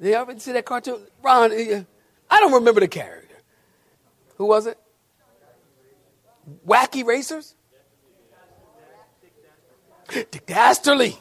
You 0.00 0.14
ever 0.14 0.38
see 0.38 0.52
that 0.52 0.64
cartoon? 0.64 1.06
Ron, 1.22 1.52
uh, 1.52 1.84
I 2.30 2.40
don't 2.40 2.52
remember 2.52 2.80
the 2.80 2.88
character. 2.88 3.21
Who 4.42 4.48
was 4.48 4.66
it? 4.66 4.76
Wacky 6.66 7.06
Racers? 7.06 7.54
Dick 10.08 10.44
Dastardly. 10.46 11.16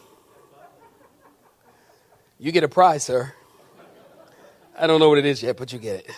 You 2.39 2.51
get 2.51 2.63
a 2.63 2.67
prize, 2.67 3.03
sir. 3.03 3.31
I 4.75 4.87
don't 4.87 4.99
know 4.99 5.07
what 5.07 5.19
it 5.19 5.27
is 5.27 5.43
yet, 5.43 5.55
but 5.55 5.71
you 5.71 5.77
get 5.77 5.97
it. 5.97 6.09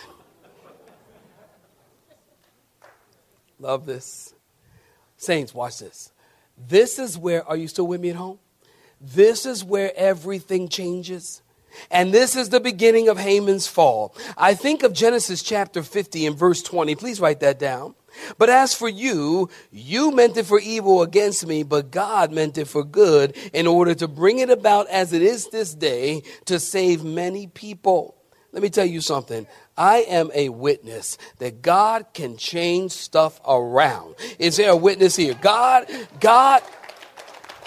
Love 3.58 3.84
this. 3.84 4.32
Saints, 5.18 5.52
watch 5.52 5.80
this. 5.80 6.10
This 6.56 6.98
is 6.98 7.18
where, 7.18 7.46
are 7.46 7.58
you 7.58 7.68
still 7.68 7.86
with 7.86 8.00
me 8.00 8.08
at 8.08 8.16
home? 8.16 8.38
This 8.98 9.44
is 9.44 9.62
where 9.62 9.92
everything 9.94 10.70
changes. 10.70 11.42
And 11.90 12.12
this 12.12 12.36
is 12.36 12.48
the 12.48 12.60
beginning 12.60 13.08
of 13.08 13.18
Haman's 13.18 13.66
fall. 13.66 14.14
I 14.36 14.54
think 14.54 14.82
of 14.82 14.92
Genesis 14.92 15.42
chapter 15.42 15.82
50 15.82 16.26
and 16.26 16.36
verse 16.36 16.62
20. 16.62 16.94
Please 16.94 17.20
write 17.20 17.40
that 17.40 17.58
down. 17.58 17.94
But 18.38 18.48
as 18.50 18.74
for 18.74 18.88
you, 18.88 19.48
you 19.70 20.10
meant 20.12 20.36
it 20.36 20.46
for 20.46 20.60
evil 20.60 21.02
against 21.02 21.46
me, 21.46 21.62
but 21.62 21.90
God 21.90 22.32
meant 22.32 22.58
it 22.58 22.66
for 22.66 22.84
good 22.84 23.36
in 23.52 23.66
order 23.66 23.94
to 23.94 24.08
bring 24.08 24.38
it 24.38 24.50
about 24.50 24.88
as 24.88 25.12
it 25.12 25.22
is 25.22 25.48
this 25.48 25.74
day 25.74 26.22
to 26.46 26.60
save 26.60 27.04
many 27.04 27.46
people. 27.48 28.16
Let 28.52 28.62
me 28.62 28.70
tell 28.70 28.86
you 28.86 29.00
something. 29.00 29.48
I 29.76 29.98
am 30.02 30.30
a 30.32 30.48
witness 30.48 31.18
that 31.38 31.60
God 31.60 32.06
can 32.14 32.36
change 32.36 32.92
stuff 32.92 33.40
around. 33.46 34.14
Is 34.38 34.56
there 34.56 34.70
a 34.70 34.76
witness 34.76 35.16
here? 35.16 35.34
God, 35.40 35.86
God, 36.20 36.62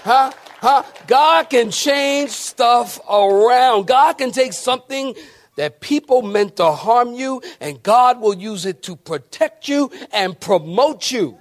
huh? 0.03 0.31
Huh? 0.59 0.83
God 1.05 1.49
can 1.49 1.71
change 1.71 2.31
stuff 2.31 2.99
around. 3.09 3.87
God 3.87 4.13
can 4.13 4.31
take 4.31 4.53
something 4.53 5.15
that 5.55 5.81
people 5.81 6.21
meant 6.21 6.57
to 6.57 6.71
harm 6.71 7.13
you 7.13 7.41
and 7.59 7.81
God 7.81 8.21
will 8.21 8.33
use 8.33 8.65
it 8.65 8.83
to 8.83 8.95
protect 8.95 9.67
you 9.67 9.91
and 10.11 10.39
promote 10.39 11.11
you. 11.11 11.37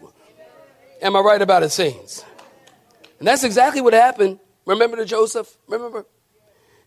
Am 1.01 1.17
I 1.17 1.21
right 1.21 1.41
about 1.41 1.63
it, 1.63 1.71
saints? 1.71 2.25
And 3.19 3.29
that's 3.29 3.45
exactly 3.45 3.81
what 3.81 3.95
happened. 3.95 4.39
Remember 4.67 4.97
to 4.97 5.05
Joseph? 5.05 5.57
Remember? 5.69 6.05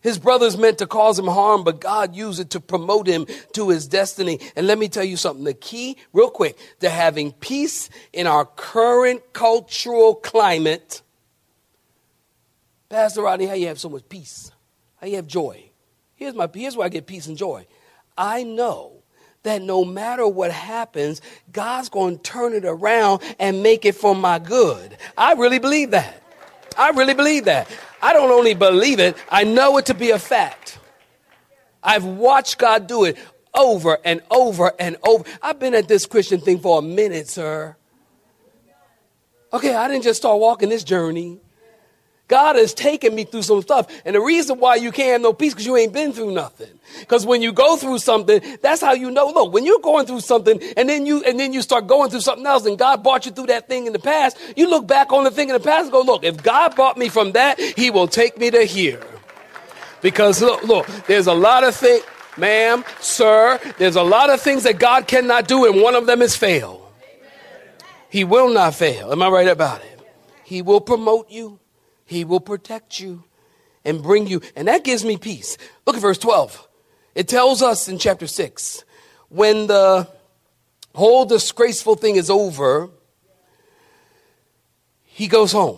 His 0.02 0.18
brothers 0.18 0.58
meant 0.58 0.78
to 0.78 0.88
cause 0.88 1.20
him 1.20 1.28
harm, 1.28 1.64
but 1.64 1.82
God 1.82 2.16
used 2.16 2.40
it 2.40 2.52
to 2.52 2.60
promote 2.60 3.06
him 3.06 3.26
to 3.54 3.70
his 3.70 3.88
destiny. 3.88 4.40
And 4.56 4.66
let 4.66 4.78
me 4.78 4.88
tell 4.88 5.04
you 5.04 5.18
something 5.18 5.44
the 5.44 5.54
key, 5.54 5.98
real 6.14 6.30
quick, 6.30 6.58
to 6.80 6.90
having 6.90 7.34
peace 7.34 7.90
in 8.14 8.26
our 8.26 8.46
current 8.46 9.34
cultural 9.34 10.16
climate. 10.16 11.02
Pastor 12.90 13.22
Rodney, 13.22 13.46
how 13.46 13.54
you 13.54 13.68
have 13.68 13.80
so 13.80 13.88
much 13.88 14.10
peace? 14.10 14.52
How 15.00 15.06
you 15.06 15.18
have 15.18 15.28
joy? 15.28 15.70
Here's, 16.16 16.34
my, 16.34 16.50
here's 16.54 16.76
where 16.76 16.86
I 16.86 16.90
get 16.90 17.06
peace 17.06 17.28
and 17.28 17.38
joy. 17.38 17.68
I 18.18 18.44
know 18.44 19.04
that 19.44 19.62
no 19.62 19.86
matter 19.86 20.28
what 20.28 20.52
happens, 20.52 21.22
God's 21.52 21.90
going 21.90 22.18
to 22.18 22.24
turn 22.24 22.54
it 22.54 22.66
around 22.66 23.22
and 23.40 23.64
make 23.64 23.86
it 23.86 23.96
for 23.96 24.16
my 24.16 24.40
good. 24.40 24.98
I 25.18 25.34
really 25.34 25.60
believe 25.60 25.92
that. 25.92 26.22
I 26.78 26.90
really 26.90 27.14
believe 27.14 27.46
that. 27.46 27.70
I 28.02 28.12
don't 28.12 28.32
only 28.32 28.56
believe 28.56 29.00
it, 29.00 29.16
I 29.30 29.44
know 29.44 29.78
it 29.78 29.86
to 29.88 29.94
be 29.94 30.12
a 30.12 30.20
fact. 30.20 30.80
I've 31.84 32.06
watched 32.06 32.58
God 32.58 32.88
do 32.88 33.06
it 33.06 33.18
over 33.54 34.00
and 34.04 34.22
over 34.32 34.74
and 34.80 34.98
over. 35.04 35.24
I've 35.42 35.60
been 35.60 35.76
at 35.76 35.88
this 35.88 36.06
Christian 36.06 36.42
thing 36.42 36.60
for 36.60 36.80
a 36.80 36.82
minute, 36.82 37.30
sir. 37.30 37.76
Okay, 39.54 39.74
I 39.74 39.88
didn't 39.88 40.04
just 40.04 40.20
start 40.20 40.40
walking 40.40 40.70
this 40.70 40.84
journey. 40.84 41.40
God 42.30 42.56
has 42.56 42.74
taken 42.74 43.14
me 43.14 43.26
through 43.26 43.42
some 43.42 43.62
stuff. 43.62 43.88
And 44.06 44.16
the 44.16 44.22
reason 44.22 44.60
why 44.60 44.76
you 44.76 44.92
can't 44.92 45.12
have 45.14 45.22
no 45.22 45.34
peace 45.34 45.54
because 45.54 45.66
you 45.66 45.76
ain't 45.76 45.92
been 45.92 46.14
through 46.14 46.32
nothing. 46.32 46.70
Because 47.00 47.26
when 47.26 47.42
you 47.42 47.52
go 47.52 47.76
through 47.76 47.98
something, 47.98 48.40
that's 48.62 48.82
how 48.82 48.94
you 48.94 49.12
know. 49.12 49.28
Look, 49.28 49.52
when 49.52 49.66
you're 49.66 49.80
going 49.80 50.06
through 50.06 50.22
something 50.22 50.62
and 50.78 50.88
then 50.88 51.06
you 51.06 51.24
and 51.24 51.40
then 51.40 51.54
you 51.54 51.62
start 51.62 51.88
going 51.88 52.12
through 52.12 52.22
something 52.22 52.46
else 52.46 52.66
and 52.66 52.78
God 52.78 53.04
brought 53.04 53.26
you 53.26 53.32
through 53.32 53.48
that 53.48 53.68
thing 53.68 53.88
in 53.88 53.94
the 53.94 54.00
past, 54.00 54.38
you 54.56 54.70
look 54.70 54.88
back 54.88 55.12
on 55.12 55.24
the 55.24 55.32
thing 55.32 55.50
in 55.50 55.54
the 55.54 55.60
past 55.60 55.86
and 55.86 55.92
go, 55.92 56.02
look, 56.02 56.24
if 56.24 56.42
God 56.42 56.76
brought 56.76 56.98
me 56.98 57.10
from 57.10 57.34
that, 57.34 57.60
he 57.60 57.90
will 57.90 58.08
take 58.08 58.38
me 58.38 58.52
to 58.52 58.64
here. 58.64 59.02
Because 60.02 60.42
look, 60.42 60.64
look, 60.64 60.88
there's 61.08 61.28
a 61.28 61.34
lot 61.34 61.64
of 61.64 61.76
things, 61.76 62.04
ma'am, 62.38 62.86
sir, 63.02 63.60
there's 63.80 63.96
a 63.96 64.04
lot 64.04 64.30
of 64.30 64.40
things 64.40 64.64
that 64.64 64.80
God 64.80 65.08
cannot 65.08 65.48
do, 65.48 65.66
and 65.66 65.82
one 65.82 65.96
of 65.96 66.06
them 66.06 66.22
is 66.22 66.36
fail. 66.36 66.92
He 68.10 68.24
will 68.24 68.50
not 68.50 68.76
fail. 68.76 69.12
Am 69.12 69.22
I 69.22 69.30
right 69.30 69.48
about 69.48 69.82
it? 69.82 70.00
He 70.44 70.62
will 70.62 70.82
promote 70.82 71.30
you. 71.30 71.60
He 72.10 72.26
will 72.26 72.40
protect 72.40 73.00
you 73.00 73.24
and 73.86 74.02
bring 74.02 74.26
you. 74.26 74.42
And 74.56 74.68
that 74.68 74.84
gives 74.84 75.06
me 75.06 75.16
peace. 75.16 75.58
Look 75.86 75.96
at 75.96 76.02
verse 76.02 76.18
12. 76.18 76.68
It 77.14 77.28
tells 77.28 77.62
us 77.62 77.88
in 77.88 78.00
chapter 78.00 78.26
6 78.26 78.84
when 79.30 79.68
the 79.68 80.08
whole 80.96 81.26
disgraceful 81.26 81.94
thing 81.94 82.16
is 82.16 82.32
over, 82.32 82.90
he 85.04 85.28
goes 85.28 85.52
home. 85.52 85.78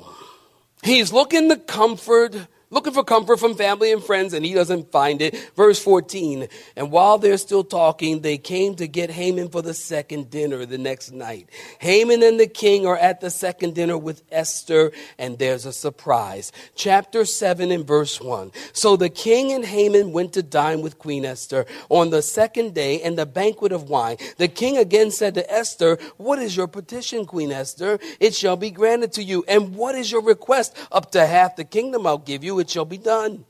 He's 0.83 1.11
looking 1.11 1.49
to 1.49 1.57
comfort 1.57 2.47
looking 2.71 2.93
for 2.93 3.03
comfort 3.03 3.37
from 3.37 3.53
family 3.53 3.91
and 3.91 4.03
friends, 4.03 4.33
and 4.33 4.43
he 4.45 4.53
doesn't 4.53 4.91
find 4.91 5.21
it. 5.21 5.37
Verse 5.55 5.81
14. 5.83 6.47
And 6.75 6.91
while 6.91 7.17
they're 7.17 7.37
still 7.37 7.63
talking, 7.63 8.21
they 8.21 8.37
came 8.37 8.75
to 8.75 8.87
get 8.87 9.11
Haman 9.11 9.49
for 9.49 9.61
the 9.61 9.73
second 9.73 10.31
dinner 10.31 10.65
the 10.65 10.77
next 10.77 11.11
night. 11.11 11.49
Haman 11.79 12.23
and 12.23 12.39
the 12.39 12.47
king 12.47 12.87
are 12.87 12.97
at 12.97 13.21
the 13.21 13.29
second 13.29 13.75
dinner 13.75 13.97
with 13.97 14.23
Esther, 14.31 14.91
and 15.19 15.37
there's 15.37 15.65
a 15.65 15.73
surprise. 15.73 16.51
Chapter 16.73 17.25
7 17.25 17.71
and 17.71 17.85
verse 17.85 18.19
1. 18.19 18.51
So 18.73 18.95
the 18.95 19.09
king 19.09 19.51
and 19.51 19.65
Haman 19.65 20.13
went 20.13 20.33
to 20.33 20.41
dine 20.41 20.81
with 20.81 20.97
Queen 20.97 21.25
Esther 21.25 21.65
on 21.89 22.09
the 22.09 22.21
second 22.21 22.73
day 22.73 23.01
and 23.01 23.17
the 23.17 23.25
banquet 23.25 23.73
of 23.73 23.89
wine. 23.89 24.17
The 24.37 24.47
king 24.47 24.77
again 24.77 25.11
said 25.11 25.33
to 25.35 25.51
Esther, 25.51 25.97
What 26.17 26.39
is 26.39 26.55
your 26.55 26.67
petition, 26.67 27.25
Queen 27.25 27.51
Esther? 27.51 27.99
It 28.19 28.33
shall 28.33 28.55
be 28.55 28.71
granted 28.71 29.11
to 29.13 29.23
you. 29.23 29.43
And 29.47 29.75
what 29.75 29.95
is 29.95 30.11
your 30.11 30.21
request? 30.21 30.77
Up 30.91 31.11
to 31.11 31.25
half 31.25 31.57
the 31.57 31.65
kingdom 31.65 32.07
I'll 32.07 32.17
give 32.17 32.43
you 32.43 32.60
it 32.61 32.69
shall 32.69 32.85
be 32.85 32.97
done. 32.97 33.45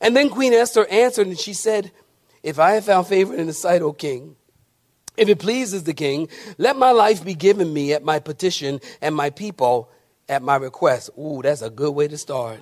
And 0.00 0.16
then 0.16 0.30
Queen 0.30 0.52
Esther 0.52 0.86
answered, 0.86 1.26
and 1.26 1.38
she 1.38 1.52
said, 1.52 1.92
If 2.42 2.58
I 2.58 2.72
have 2.72 2.84
found 2.84 3.06
favor 3.06 3.34
in 3.34 3.46
the 3.46 3.52
sight, 3.52 3.82
O 3.82 3.92
king, 3.92 4.36
if 5.16 5.28
it 5.28 5.38
pleases 5.38 5.84
the 5.84 5.92
king, 5.92 6.28
let 6.56 6.76
my 6.76 6.90
life 6.90 7.24
be 7.24 7.34
given 7.34 7.72
me 7.72 7.92
at 7.92 8.02
my 8.02 8.18
petition 8.18 8.80
and 9.00 9.14
my 9.14 9.30
people 9.30 9.90
at 10.28 10.42
my 10.42 10.56
request. 10.56 11.10
Ooh, 11.18 11.40
that's 11.42 11.62
a 11.62 11.70
good 11.70 11.92
way 11.92 12.08
to 12.08 12.16
start. 12.16 12.60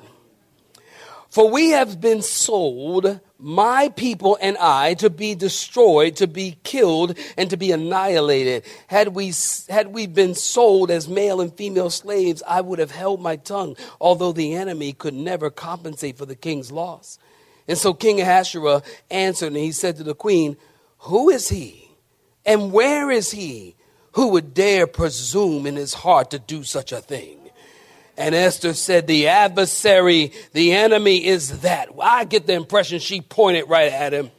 For 1.28 1.48
we 1.48 1.70
have 1.70 2.00
been 2.00 2.22
sold 2.22 3.20
my 3.40 3.88
people 3.90 4.38
and 4.40 4.56
I 4.58 4.94
to 4.94 5.10
be 5.10 5.34
destroyed, 5.34 6.16
to 6.16 6.26
be 6.26 6.58
killed, 6.62 7.18
and 7.36 7.48
to 7.50 7.56
be 7.56 7.72
annihilated. 7.72 8.64
Had 8.86 9.08
we, 9.08 9.32
had 9.68 9.88
we 9.88 10.06
been 10.06 10.34
sold 10.34 10.90
as 10.90 11.08
male 11.08 11.40
and 11.40 11.52
female 11.52 11.90
slaves, 11.90 12.42
I 12.46 12.60
would 12.60 12.78
have 12.78 12.90
held 12.90 13.20
my 13.20 13.36
tongue, 13.36 13.76
although 14.00 14.32
the 14.32 14.54
enemy 14.54 14.92
could 14.92 15.14
never 15.14 15.50
compensate 15.50 16.18
for 16.18 16.26
the 16.26 16.36
king's 16.36 16.70
loss. 16.70 17.18
And 17.66 17.78
so 17.78 17.94
King 17.94 18.20
Ahasuerus 18.20 18.82
answered, 19.10 19.48
and 19.48 19.56
he 19.56 19.72
said 19.72 19.96
to 19.96 20.04
the 20.04 20.14
queen, 20.14 20.56
Who 20.98 21.30
is 21.30 21.48
he? 21.48 21.90
And 22.44 22.72
where 22.72 23.10
is 23.10 23.30
he 23.30 23.76
who 24.12 24.28
would 24.28 24.54
dare 24.54 24.86
presume 24.86 25.66
in 25.66 25.76
his 25.76 25.94
heart 25.94 26.30
to 26.30 26.38
do 26.38 26.62
such 26.64 26.92
a 26.92 27.00
thing? 27.00 27.39
And 28.20 28.34
Esther 28.34 28.74
said, 28.74 29.06
The 29.06 29.28
adversary, 29.28 30.32
the 30.52 30.72
enemy 30.72 31.24
is 31.24 31.60
that. 31.62 31.88
I 31.98 32.24
get 32.24 32.46
the 32.46 32.52
impression 32.52 32.98
she 32.98 33.22
pointed 33.22 33.68
right 33.68 33.90
at 33.90 34.12
him. 34.12 34.30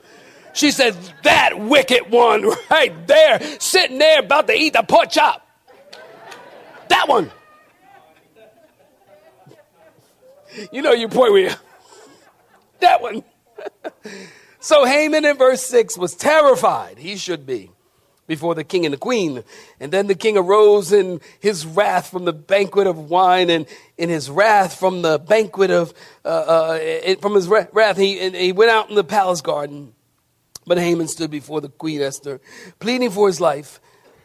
She 0.53 0.69
said, 0.69 0.95
That 1.23 1.59
wicked 1.59 2.11
one 2.11 2.47
right 2.69 3.07
there, 3.07 3.41
sitting 3.59 3.97
there 3.97 4.19
about 4.19 4.47
to 4.47 4.53
eat 4.53 4.73
the 4.73 4.83
pork 4.83 5.09
chop. 5.09 5.47
That 6.89 7.09
one. 7.09 7.31
You 10.71 10.83
know, 10.83 10.91
you 10.91 11.07
point 11.07 11.33
with 11.33 11.51
you. 11.51 11.57
That 12.81 13.01
one. 13.01 13.23
so 14.59 14.85
Haman 14.85 15.25
in 15.25 15.37
verse 15.37 15.63
6 15.63 15.97
was 15.97 16.13
terrified. 16.13 16.99
He 16.99 17.15
should 17.15 17.47
be 17.47 17.71
before 18.27 18.55
the 18.55 18.63
king 18.63 18.85
and 18.85 18.93
the 18.93 18.97
queen. 18.97 19.43
And 19.79 19.91
then 19.91 20.07
the 20.07 20.15
king 20.15 20.37
arose 20.37 20.91
in 20.91 21.21
his 21.39 21.65
wrath 21.65 22.09
from 22.09 22.25
the 22.25 22.33
banquet 22.33 22.87
of 22.87 23.09
wine 23.09 23.49
and 23.49 23.65
in 23.97 24.09
his 24.09 24.29
wrath 24.29 24.79
from 24.79 25.01
the 25.01 25.19
banquet 25.19 25.71
of, 25.71 25.93
uh, 26.23 26.27
uh, 26.27 27.15
from 27.21 27.35
his 27.35 27.47
wrath, 27.47 27.97
he, 27.97 28.29
he 28.29 28.51
went 28.51 28.71
out 28.71 28.89
in 28.89 28.95
the 28.95 29.03
palace 29.03 29.41
garden. 29.41 29.93
But 30.65 30.77
Haman 30.77 31.07
stood 31.07 31.31
before 31.31 31.59
the 31.59 31.69
queen 31.69 32.01
Esther, 32.01 32.39
pleading 32.79 33.09
for 33.09 33.27
his 33.27 33.41
life 33.41 33.79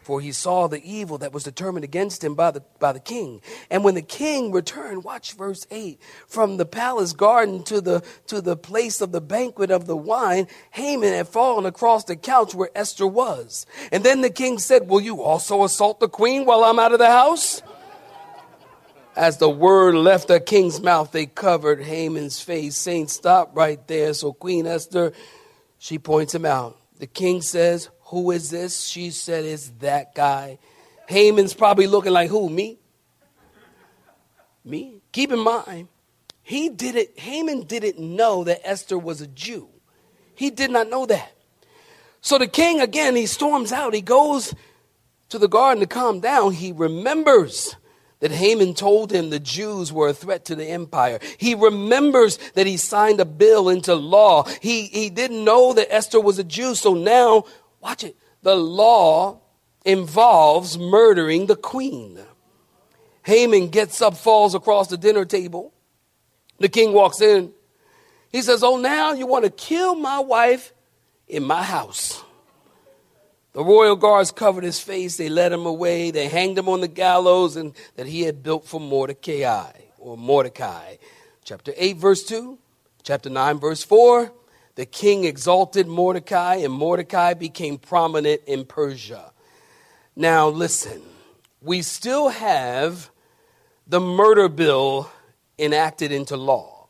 for 0.07 0.21
he 0.21 0.31
saw 0.31 0.67
the 0.67 0.81
evil 0.89 1.17
that 1.17 1.33
was 1.33 1.43
determined 1.43 1.83
against 1.83 2.23
him 2.23 2.33
by 2.33 2.49
the, 2.49 2.63
by 2.79 2.93
the 2.93 2.99
king. 3.01 3.41
And 3.69 3.83
when 3.83 3.93
the 3.93 4.01
king 4.01 4.53
returned, 4.53 5.03
watch 5.03 5.33
verse 5.33 5.67
8, 5.69 5.99
from 6.29 6.55
the 6.55 6.65
palace 6.65 7.11
garden 7.11 7.61
to 7.63 7.81
the, 7.81 8.01
to 8.27 8.39
the 8.39 8.55
place 8.55 9.01
of 9.01 9.11
the 9.11 9.19
banquet 9.19 9.69
of 9.69 9.85
the 9.85 9.97
wine, 9.97 10.47
Haman 10.71 11.11
had 11.11 11.27
fallen 11.27 11.65
across 11.65 12.05
the 12.05 12.15
couch 12.15 12.55
where 12.55 12.69
Esther 12.73 13.05
was. 13.05 13.65
And 13.91 14.01
then 14.01 14.21
the 14.21 14.29
king 14.29 14.59
said, 14.59 14.87
Will 14.87 15.01
you 15.01 15.21
also 15.21 15.65
assault 15.65 15.99
the 15.99 16.07
queen 16.07 16.45
while 16.45 16.63
I'm 16.63 16.79
out 16.79 16.93
of 16.93 16.99
the 16.99 17.07
house? 17.07 17.61
As 19.13 19.39
the 19.39 19.49
word 19.49 19.95
left 19.95 20.29
the 20.29 20.39
king's 20.39 20.79
mouth, 20.79 21.11
they 21.11 21.25
covered 21.25 21.81
Haman's 21.81 22.39
face, 22.39 22.77
saying, 22.77 23.09
Stop 23.09 23.57
right 23.57 23.85
there. 23.89 24.13
So 24.13 24.31
Queen 24.31 24.67
Esther, 24.67 25.11
she 25.79 25.99
points 25.99 26.33
him 26.33 26.45
out. 26.45 26.77
The 26.97 27.07
king 27.07 27.41
says, 27.41 27.89
who 28.07 28.31
is 28.31 28.49
this? 28.49 28.85
She 28.85 29.11
said, 29.11 29.45
It's 29.45 29.69
that 29.79 30.15
guy. 30.15 30.59
Haman's 31.07 31.53
probably 31.53 31.87
looking 31.87 32.13
like, 32.13 32.29
Who? 32.29 32.49
Me? 32.49 32.77
Me? 34.63 35.01
Keep 35.11 35.31
in 35.31 35.39
mind, 35.39 35.87
he 36.43 36.69
didn't, 36.69 37.19
Haman 37.19 37.63
didn't 37.63 37.99
know 37.99 38.43
that 38.45 38.61
Esther 38.63 38.97
was 38.97 39.21
a 39.21 39.27
Jew. 39.27 39.69
He 40.35 40.49
did 40.49 40.71
not 40.71 40.89
know 40.89 41.05
that. 41.05 41.31
So 42.21 42.37
the 42.37 42.47
king, 42.47 42.79
again, 42.79 43.15
he 43.15 43.25
storms 43.25 43.71
out. 43.71 43.93
He 43.93 44.01
goes 44.01 44.53
to 45.29 45.37
the 45.37 45.47
garden 45.47 45.81
to 45.81 45.87
calm 45.87 46.19
down. 46.19 46.53
He 46.53 46.71
remembers 46.71 47.75
that 48.19 48.31
Haman 48.31 48.73
told 48.73 49.11
him 49.11 49.29
the 49.29 49.39
Jews 49.39 49.91
were 49.91 50.09
a 50.09 50.13
threat 50.13 50.45
to 50.45 50.55
the 50.55 50.65
empire. 50.65 51.19
He 51.37 51.55
remembers 51.55 52.37
that 52.55 52.67
he 52.67 52.77
signed 52.77 53.19
a 53.19 53.25
bill 53.25 53.69
into 53.69 53.95
law. 53.95 54.43
He, 54.61 54.83
he 54.87 55.09
didn't 55.09 55.43
know 55.43 55.73
that 55.73 55.93
Esther 55.93 56.19
was 56.19 56.39
a 56.39 56.43
Jew. 56.43 56.75
So 56.75 56.93
now 56.93 57.45
Watch 57.81 58.03
it. 58.03 58.15
The 58.41 58.55
law 58.55 59.39
involves 59.85 60.77
murdering 60.77 61.45
the 61.45 61.55
queen. 61.55 62.19
Haman 63.23 63.69
gets 63.69 64.01
up, 64.01 64.15
falls 64.15 64.55
across 64.55 64.87
the 64.87 64.97
dinner 64.97 65.25
table. 65.25 65.73
The 66.59 66.69
king 66.69 66.93
walks 66.93 67.21
in. 67.21 67.51
He 68.31 68.41
says, 68.41 68.63
Oh, 68.63 68.77
now 68.77 69.13
you 69.13 69.27
want 69.27 69.45
to 69.45 69.51
kill 69.51 69.95
my 69.95 70.19
wife 70.19 70.73
in 71.27 71.43
my 71.43 71.63
house. 71.63 72.23
The 73.53 73.63
royal 73.63 73.95
guards 73.95 74.31
covered 74.31 74.63
his 74.63 74.79
face. 74.79 75.17
They 75.17 75.29
led 75.29 75.51
him 75.51 75.65
away. 75.65 76.11
They 76.11 76.27
hanged 76.27 76.57
him 76.57 76.69
on 76.69 76.81
the 76.81 76.87
gallows 76.87 77.55
and 77.55 77.73
that 77.95 78.05
he 78.05 78.21
had 78.21 78.43
built 78.43 78.65
for 78.65 78.79
Mordecai 78.79 79.71
or 79.97 80.17
Mordecai. 80.17 80.97
Chapter 81.43 81.73
8, 81.75 81.97
verse 81.97 82.23
2. 82.23 82.57
Chapter 83.03 83.29
9, 83.29 83.59
verse 83.59 83.83
4 83.83 84.31
the 84.77 84.85
king 84.85 85.25
exalted 85.25 85.87
Mordecai, 85.87 86.57
and 86.57 86.71
Mordecai 86.71 87.33
became 87.33 87.79
prominent 87.79 88.41
in 88.45 88.63
Persia. 88.63 89.33
Now, 90.15 90.49
listen, 90.49 91.01
we 91.61 91.81
still 91.81 92.29
have 92.29 93.09
the 93.87 93.99
murder 93.99 94.47
bill 94.47 95.09
enacted 95.57 96.11
into 96.11 96.37
law. 96.37 96.89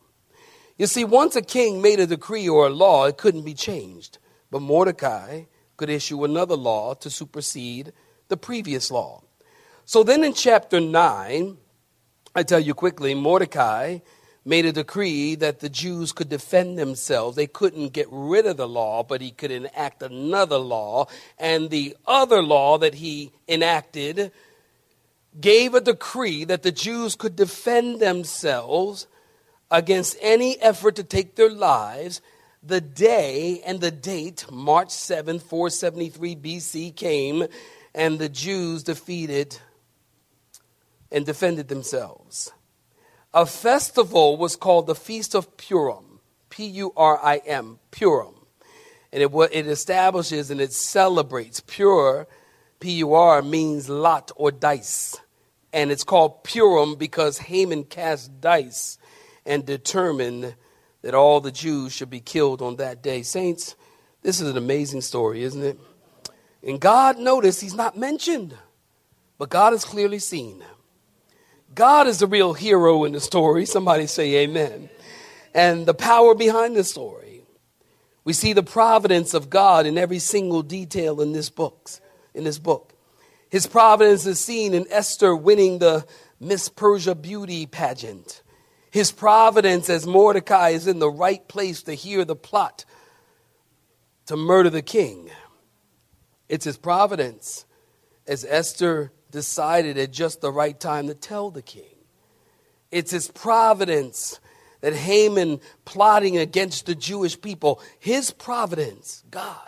You 0.77 0.85
see, 0.85 1.05
once 1.05 1.37
a 1.37 1.41
king 1.41 1.81
made 1.81 2.01
a 2.01 2.05
decree 2.05 2.49
or 2.49 2.67
a 2.67 2.69
law, 2.69 3.05
it 3.05 3.17
couldn't 3.17 3.45
be 3.45 3.53
changed. 3.53 4.17
But 4.51 4.61
Mordecai 4.61 5.43
could 5.77 5.89
issue 5.89 6.25
another 6.25 6.57
law 6.57 6.93
to 6.95 7.09
supersede 7.09 7.93
the 8.27 8.35
previous 8.35 8.91
law. 8.91 9.23
So 9.85 10.03
then 10.03 10.25
in 10.25 10.33
chapter 10.33 10.81
9, 10.81 11.57
I 12.35 12.43
tell 12.43 12.59
you 12.59 12.73
quickly, 12.73 13.15
Mordecai 13.15 13.99
made 14.47 14.65
a 14.65 14.71
decree 14.71 15.35
that 15.35 15.59
the 15.59 15.67
Jews 15.67 16.13
could 16.13 16.29
defend 16.29 16.79
themselves. 16.79 17.35
They 17.35 17.47
couldn't 17.47 17.89
get 17.89 18.07
rid 18.09 18.45
of 18.45 18.55
the 18.55 18.67
law, 18.67 19.03
but 19.03 19.19
he 19.19 19.31
could 19.31 19.51
enact 19.51 20.01
another 20.01 20.57
law. 20.57 21.07
And 21.37 21.69
the 21.69 21.97
other 22.05 22.41
law 22.41 22.77
that 22.77 22.95
he 22.95 23.33
enacted 23.49 24.31
gave 25.39 25.75
a 25.75 25.81
decree 25.81 26.45
that 26.45 26.63
the 26.63 26.71
Jews 26.71 27.15
could 27.15 27.35
defend 27.35 27.99
themselves 27.99 29.05
against 29.69 30.17
any 30.21 30.57
effort 30.61 30.95
to 30.95 31.03
take 31.03 31.35
their 31.35 31.51
lives. 31.51 32.21
The 32.63 32.79
day 32.79 33.61
and 33.65 33.81
the 33.81 33.91
date, 33.91 34.49
March 34.49 34.91
7, 34.91 35.39
473 35.39 36.35
BC, 36.37 36.95
came, 36.95 37.47
and 37.93 38.17
the 38.17 38.29
Jews 38.29 38.83
defeated 38.83 39.57
and 41.11 41.25
defended 41.25 41.67
themselves 41.67 42.53
a 43.33 43.45
festival 43.45 44.37
was 44.37 44.55
called 44.55 44.87
the 44.87 44.95
Feast 44.95 45.35
of 45.35 45.57
Purim, 45.57 46.19
P 46.49 46.65
U 46.65 46.93
R 46.95 47.19
I 47.23 47.37
M, 47.45 47.79
Purim. 47.91 48.33
And 49.11 49.23
it, 49.23 49.31
it 49.51 49.67
establishes 49.67 50.51
and 50.51 50.59
it 50.59 50.73
celebrates. 50.73 51.61
Pure, 51.65 52.27
P 52.79 52.91
U 52.93 53.13
R, 53.13 53.41
means 53.41 53.89
lot 53.89 54.31
or 54.35 54.51
dice. 54.51 55.15
And 55.73 55.91
it's 55.91 56.03
called 56.03 56.43
Purim 56.43 56.95
because 56.95 57.37
Haman 57.37 57.85
cast 57.85 58.41
dice 58.41 58.97
and 59.45 59.65
determined 59.65 60.55
that 61.01 61.13
all 61.13 61.39
the 61.39 61.51
Jews 61.51 61.93
should 61.93 62.09
be 62.09 62.19
killed 62.19 62.61
on 62.61 62.77
that 62.77 63.01
day. 63.01 63.21
Saints, 63.21 63.75
this 64.23 64.41
is 64.41 64.49
an 64.49 64.57
amazing 64.57 65.01
story, 65.01 65.43
isn't 65.43 65.63
it? 65.63 65.79
And 66.63 66.79
God, 66.79 67.17
notice, 67.17 67.61
He's 67.61 67.75
not 67.75 67.97
mentioned, 67.97 68.55
but 69.37 69.49
God 69.49 69.73
is 69.73 69.85
clearly 69.85 70.19
seen. 70.19 70.63
God 71.77 72.07
is 72.07 72.17
the 72.17 72.25
real 72.25 72.55
hero 72.55 73.03
in 73.03 73.11
the 73.13 73.19
story. 73.19 73.67
Somebody 73.67 74.07
say 74.07 74.37
amen. 74.37 74.89
And 75.53 75.85
the 75.85 75.93
power 75.93 76.33
behind 76.33 76.75
the 76.75 76.83
story. 76.83 77.43
We 78.23 78.33
see 78.33 78.53
the 78.53 78.63
providence 78.63 79.35
of 79.35 79.51
God 79.51 79.85
in 79.85 79.95
every 79.95 80.17
single 80.17 80.63
detail 80.63 81.21
in 81.21 81.33
this 81.33 81.51
book. 81.51 81.91
In 82.33 82.45
this 82.45 82.57
book. 82.57 82.93
His 83.51 83.67
providence 83.67 84.25
is 84.25 84.39
seen 84.39 84.73
in 84.73 84.87
Esther 84.89 85.35
winning 85.35 85.77
the 85.77 86.07
Miss 86.39 86.67
Persia 86.67 87.13
beauty 87.13 87.67
pageant. 87.67 88.41
His 88.89 89.11
providence 89.11 89.87
as 89.87 90.07
Mordecai 90.07 90.69
is 90.69 90.87
in 90.87 90.97
the 90.97 91.11
right 91.11 91.47
place 91.47 91.83
to 91.83 91.93
hear 91.93 92.25
the 92.25 92.35
plot 92.35 92.85
to 94.25 94.35
murder 94.35 94.71
the 94.71 94.81
king. 94.81 95.29
It's 96.49 96.65
his 96.65 96.77
providence 96.77 97.65
as 98.25 98.43
Esther 98.43 99.11
decided 99.31 99.97
at 99.97 100.11
just 100.11 100.41
the 100.41 100.51
right 100.51 100.79
time 100.79 101.07
to 101.07 101.13
tell 101.13 101.51
the 101.51 101.61
king. 101.61 101.83
It's 102.91 103.11
his 103.11 103.29
providence 103.29 104.39
that 104.81 104.93
Haman 104.93 105.59
plotting 105.85 106.37
against 106.37 106.85
the 106.85 106.95
Jewish 106.95 107.39
people, 107.39 107.81
his 107.99 108.31
providence, 108.31 109.23
God. 109.29 109.59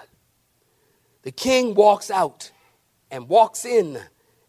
The 1.23 1.31
king 1.31 1.75
walks 1.75 2.09
out 2.09 2.51
and 3.11 3.27
walks 3.27 3.65
in, 3.65 3.99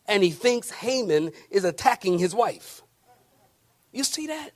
and 0.06 0.22
he 0.22 0.30
thinks 0.30 0.70
Haman 0.70 1.32
is 1.50 1.64
attacking 1.64 2.18
his 2.18 2.34
wife. 2.34 2.82
You 3.92 4.04
see 4.04 4.28
that? 4.28 4.50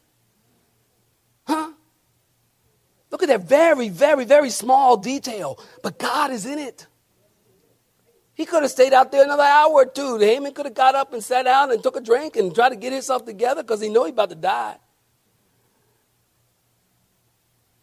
Huh? 1.46 1.72
Look 3.10 3.22
at 3.22 3.28
that 3.28 3.42
very, 3.48 3.88
very, 3.88 4.24
very 4.24 4.50
small 4.50 4.96
detail, 4.96 5.58
but 5.82 5.98
God 5.98 6.30
is 6.30 6.46
in 6.46 6.58
it. 6.58 6.86
He 8.34 8.44
could 8.44 8.62
have 8.62 8.70
stayed 8.70 8.92
out 8.92 9.12
there 9.12 9.24
another 9.24 9.44
hour 9.44 9.72
or 9.72 9.86
two. 9.86 10.18
Haman 10.18 10.52
could 10.52 10.66
have 10.66 10.74
got 10.74 10.94
up 10.94 11.12
and 11.12 11.22
sat 11.22 11.44
down 11.44 11.70
and 11.70 11.82
took 11.82 11.96
a 11.96 12.00
drink 12.00 12.36
and 12.36 12.52
tried 12.54 12.70
to 12.70 12.76
get 12.76 12.92
himself 12.92 13.24
together 13.24 13.62
because 13.62 13.80
he 13.80 13.88
knew 13.88 14.04
he 14.04 14.10
about 14.10 14.30
to 14.30 14.34
die. 14.34 14.76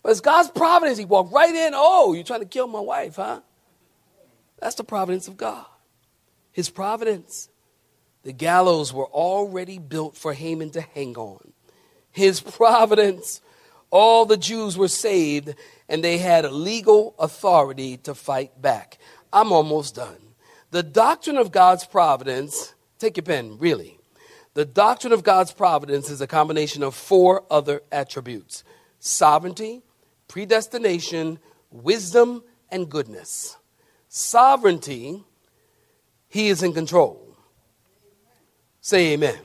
But 0.04 0.12
it's 0.12 0.20
God's 0.20 0.50
providence. 0.50 0.98
He 0.98 1.06
walked 1.06 1.32
right 1.32 1.54
in. 1.54 1.74
Oh, 1.74 2.14
you're 2.14 2.24
trying 2.24 2.42
to 2.42 2.46
kill 2.46 2.68
my 2.68 2.80
wife, 2.80 3.16
huh? 3.16 3.42
That's 4.60 4.76
the 4.76 4.84
providence 4.84 5.28
of 5.28 5.38
God. 5.38 5.66
His 6.52 6.70
providence. 6.70 7.50
The 8.24 8.34
gallows 8.34 8.94
were 8.94 9.08
already 9.08 9.80
built 9.80 10.16
for 10.18 10.34
Haman 10.34 10.72
to 10.72 10.82
hang 10.82 11.16
on. 11.16 11.54
His 12.12 12.42
providence. 12.42 13.42
All 13.90 14.26
the 14.26 14.38
Jews 14.38 14.78
were 14.78 14.88
saved 14.88 15.56
and 15.88 16.04
they 16.04 16.18
had 16.18 16.50
legal 16.52 17.16
authority 17.20 17.98
to 17.98 18.14
fight 18.16 18.62
back. 18.62 18.98
I'm 19.34 19.52
almost 19.52 19.96
done. 19.96 20.31
The 20.72 20.84
doctrine 20.84 21.38
of 21.38 21.52
God's 21.52 21.86
providence, 21.86 22.74
take 22.98 23.18
your 23.18 23.26
pen, 23.26 23.58
really. 23.60 24.00
The 24.54 24.66
doctrine 24.66 25.14
of 25.14 25.24
God's 25.24 25.52
providence 25.54 26.10
is 26.10 26.22
a 26.22 26.28
combination 26.28 26.82
of 26.82 26.96
four 26.96 27.44
other 27.50 27.82
attributes 27.92 28.64
sovereignty, 29.00 29.82
predestination, 30.28 31.40
wisdom, 31.72 32.44
and 32.70 32.90
goodness. 32.90 33.58
Sovereignty, 34.08 35.24
He 36.30 36.48
is 36.48 36.64
in 36.64 36.74
control. 36.74 37.36
Say 38.80 39.14
amen. 39.14 39.38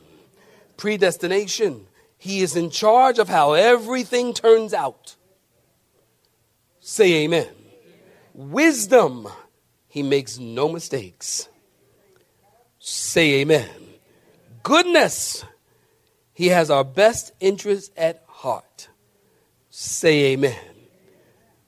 Predestination, 0.77 1.87
He 2.19 2.41
is 2.41 2.55
in 2.55 2.71
charge 2.71 3.19
of 3.19 3.29
how 3.29 3.55
everything 3.55 4.33
turns 4.33 4.73
out. 4.73 5.17
Say 6.81 7.25
amen. 7.25 7.49
Wisdom, 8.33 9.29
He 9.97 10.03
makes 10.03 10.39
no 10.39 10.69
mistakes. 10.69 11.49
Say 12.79 13.41
amen. 13.41 13.71
Goodness, 14.63 15.43
He 16.35 16.49
has 16.49 16.71
our 16.71 16.85
best 16.85 17.33
interest 17.41 17.93
at 17.97 18.23
heart. 18.29 18.91
Say 19.71 20.35
amen. 20.35 20.61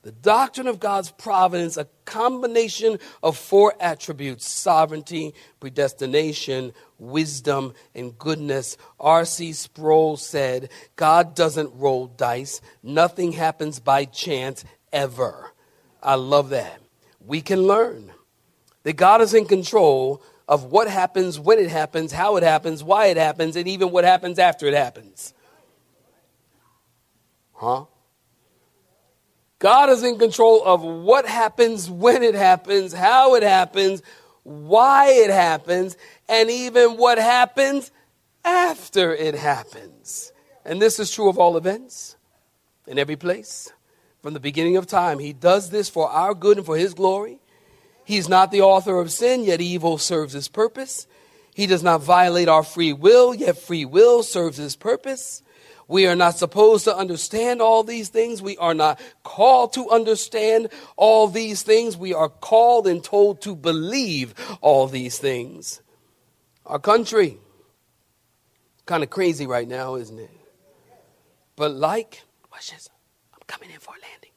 The 0.02 0.12
doctrine 0.12 0.66
of 0.66 0.78
God's 0.78 1.10
providence, 1.10 1.78
a 1.78 1.88
combination 2.04 2.98
of 3.22 3.38
four 3.38 3.72
attributes 3.80 4.46
sovereignty, 4.46 5.32
predestination, 5.58 6.74
wisdom, 6.98 7.72
and 7.94 8.18
goodness. 8.18 8.76
R.C. 9.00 9.54
Sproul 9.54 10.18
said, 10.18 10.68
God 10.96 11.34
doesn't 11.34 11.72
roll 11.76 12.08
dice, 12.08 12.60
nothing 12.82 13.32
happens 13.32 13.80
by 13.80 14.04
chance 14.04 14.66
ever. 14.92 15.54
I 16.02 16.16
love 16.16 16.50
that. 16.50 16.82
We 17.20 17.40
can 17.40 17.62
learn 17.62 18.12
that 18.88 18.96
God 18.96 19.20
is 19.20 19.34
in 19.34 19.44
control 19.44 20.22
of 20.48 20.64
what 20.64 20.88
happens, 20.88 21.38
when 21.38 21.58
it 21.58 21.68
happens, 21.68 22.10
how 22.10 22.38
it 22.38 22.42
happens, 22.42 22.82
why 22.82 23.08
it 23.08 23.18
happens, 23.18 23.54
and 23.54 23.68
even 23.68 23.90
what 23.90 24.02
happens 24.02 24.38
after 24.38 24.64
it 24.64 24.72
happens. 24.72 25.34
Huh? 27.52 27.84
God 29.58 29.90
is 29.90 30.02
in 30.02 30.18
control 30.18 30.64
of 30.64 30.82
what 30.82 31.26
happens, 31.26 31.90
when 31.90 32.22
it 32.22 32.34
happens, 32.34 32.94
how 32.94 33.34
it 33.34 33.42
happens, 33.42 34.00
why 34.42 35.10
it 35.10 35.28
happens, 35.28 35.94
and 36.26 36.48
even 36.50 36.96
what 36.96 37.18
happens 37.18 37.90
after 38.42 39.14
it 39.14 39.34
happens. 39.34 40.32
And 40.64 40.80
this 40.80 40.98
is 40.98 41.10
true 41.10 41.28
of 41.28 41.36
all 41.36 41.58
events 41.58 42.16
in 42.86 42.98
every 42.98 43.16
place. 43.16 43.70
From 44.22 44.32
the 44.32 44.40
beginning 44.40 44.78
of 44.78 44.86
time, 44.86 45.18
He 45.18 45.34
does 45.34 45.68
this 45.68 45.90
for 45.90 46.08
our 46.08 46.32
good 46.32 46.56
and 46.56 46.64
for 46.64 46.78
His 46.78 46.94
glory. 46.94 47.38
He's 48.08 48.26
not 48.26 48.50
the 48.50 48.62
author 48.62 49.00
of 49.00 49.12
sin, 49.12 49.44
yet 49.44 49.60
evil 49.60 49.98
serves 49.98 50.32
His 50.32 50.48
purpose. 50.48 51.06
He 51.54 51.66
does 51.66 51.82
not 51.82 52.00
violate 52.00 52.48
our 52.48 52.62
free 52.62 52.94
will, 52.94 53.34
yet 53.34 53.58
free 53.58 53.84
will 53.84 54.22
serves 54.22 54.56
His 54.56 54.76
purpose. 54.76 55.42
We 55.88 56.06
are 56.06 56.16
not 56.16 56.38
supposed 56.38 56.84
to 56.84 56.96
understand 56.96 57.60
all 57.60 57.82
these 57.82 58.08
things. 58.08 58.40
We 58.40 58.56
are 58.56 58.72
not 58.72 58.98
called 59.24 59.74
to 59.74 59.90
understand 59.90 60.70
all 60.96 61.28
these 61.28 61.62
things. 61.62 61.98
We 61.98 62.14
are 62.14 62.30
called 62.30 62.86
and 62.86 63.04
told 63.04 63.42
to 63.42 63.54
believe 63.54 64.32
all 64.62 64.86
these 64.86 65.18
things. 65.18 65.82
Our 66.64 66.78
country, 66.78 67.36
kind 68.86 69.02
of 69.02 69.10
crazy 69.10 69.46
right 69.46 69.68
now, 69.68 69.96
isn't 69.96 70.18
it? 70.18 70.30
But 71.56 71.72
like, 71.72 72.22
watch 72.50 72.70
this. 72.70 72.88
I'm 73.34 73.40
coming 73.46 73.70
in 73.70 73.80
for 73.80 73.90
a 73.90 74.00
landing. 74.00 74.30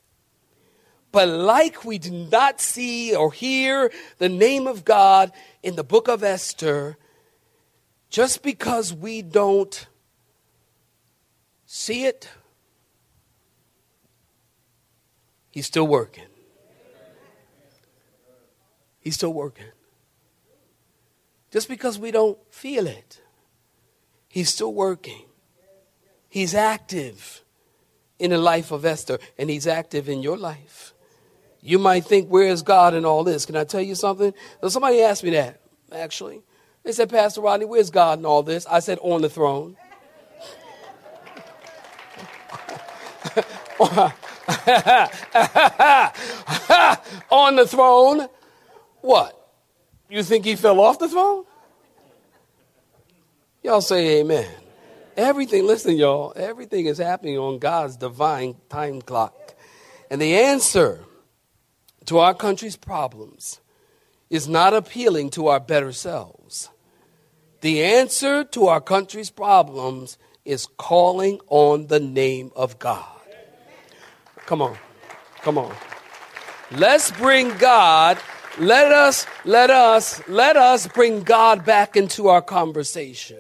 But 1.11 1.27
like 1.27 1.83
we 1.83 1.97
do 1.97 2.11
not 2.11 2.61
see 2.61 3.15
or 3.15 3.31
hear 3.31 3.91
the 4.17 4.29
name 4.29 4.67
of 4.67 4.85
God 4.85 5.31
in 5.61 5.75
the 5.75 5.83
book 5.83 6.07
of 6.07 6.23
Esther, 6.23 6.97
just 8.09 8.43
because 8.43 8.93
we 8.93 9.21
don't 9.21 9.87
see 11.65 12.05
it, 12.05 12.29
he's 15.49 15.65
still 15.65 15.87
working. 15.87 16.25
He's 18.99 19.15
still 19.15 19.33
working. 19.33 19.71
Just 21.51 21.67
because 21.67 21.99
we 21.99 22.11
don't 22.11 22.37
feel 22.49 22.87
it, 22.87 23.19
he's 24.29 24.49
still 24.49 24.73
working. 24.73 25.25
He's 26.29 26.55
active 26.55 27.43
in 28.19 28.29
the 28.29 28.37
life 28.37 28.71
of 28.71 28.85
Esther, 28.85 29.19
and 29.37 29.49
he's 29.49 29.67
active 29.67 30.07
in 30.07 30.21
your 30.21 30.37
life. 30.37 30.90
You 31.61 31.77
might 31.77 32.05
think, 32.05 32.29
where 32.29 32.47
is 32.47 32.63
God 32.63 32.93
in 32.93 33.05
all 33.05 33.23
this? 33.23 33.45
Can 33.45 33.55
I 33.55 33.63
tell 33.63 33.81
you 33.81 33.95
something? 33.95 34.33
So 34.61 34.69
somebody 34.69 35.01
asked 35.01 35.23
me 35.23 35.29
that, 35.31 35.61
actually. 35.91 36.41
They 36.83 36.91
said, 36.91 37.09
Pastor 37.09 37.41
Rodney, 37.41 37.65
where's 37.65 37.91
God 37.91 38.17
in 38.19 38.25
all 38.25 38.41
this? 38.41 38.65
I 38.65 38.79
said, 38.79 38.97
on 39.01 39.21
the 39.21 39.29
throne. 39.29 39.77
on 47.29 47.55
the 47.55 47.67
throne. 47.67 48.27
What? 49.01 49.37
You 50.09 50.23
think 50.23 50.45
he 50.45 50.55
fell 50.55 50.79
off 50.79 50.97
the 50.97 51.07
throne? 51.07 51.45
Y'all 53.63 53.81
say 53.81 54.19
amen. 54.19 54.49
Everything, 55.15 55.67
listen, 55.67 55.95
y'all, 55.95 56.33
everything 56.35 56.87
is 56.87 56.97
happening 56.97 57.37
on 57.37 57.59
God's 57.59 57.97
divine 57.97 58.55
time 58.69 59.01
clock. 59.01 59.35
And 60.09 60.19
the 60.19 60.35
answer 60.35 61.05
to 62.05 62.19
our 62.19 62.33
country's 62.33 62.77
problems 62.77 63.59
is 64.29 64.47
not 64.47 64.73
appealing 64.73 65.29
to 65.31 65.47
our 65.47 65.59
better 65.59 65.91
selves. 65.91 66.69
The 67.61 67.83
answer 67.83 68.43
to 68.45 68.67
our 68.67 68.81
country's 68.81 69.29
problems 69.29 70.17
is 70.45 70.67
calling 70.77 71.39
on 71.47 71.87
the 71.87 71.99
name 71.99 72.51
of 72.55 72.79
God. 72.79 73.05
Come 74.45 74.61
on. 74.61 74.77
Come 75.41 75.57
on. 75.57 75.75
Let's 76.71 77.11
bring 77.11 77.55
God, 77.57 78.17
let 78.57 78.91
us, 78.91 79.25
let 79.43 79.69
us, 79.69 80.21
let 80.27 80.55
us 80.55 80.87
bring 80.87 81.23
God 81.23 81.65
back 81.65 81.97
into 81.97 82.29
our 82.29 82.41
conversation. 82.41 83.39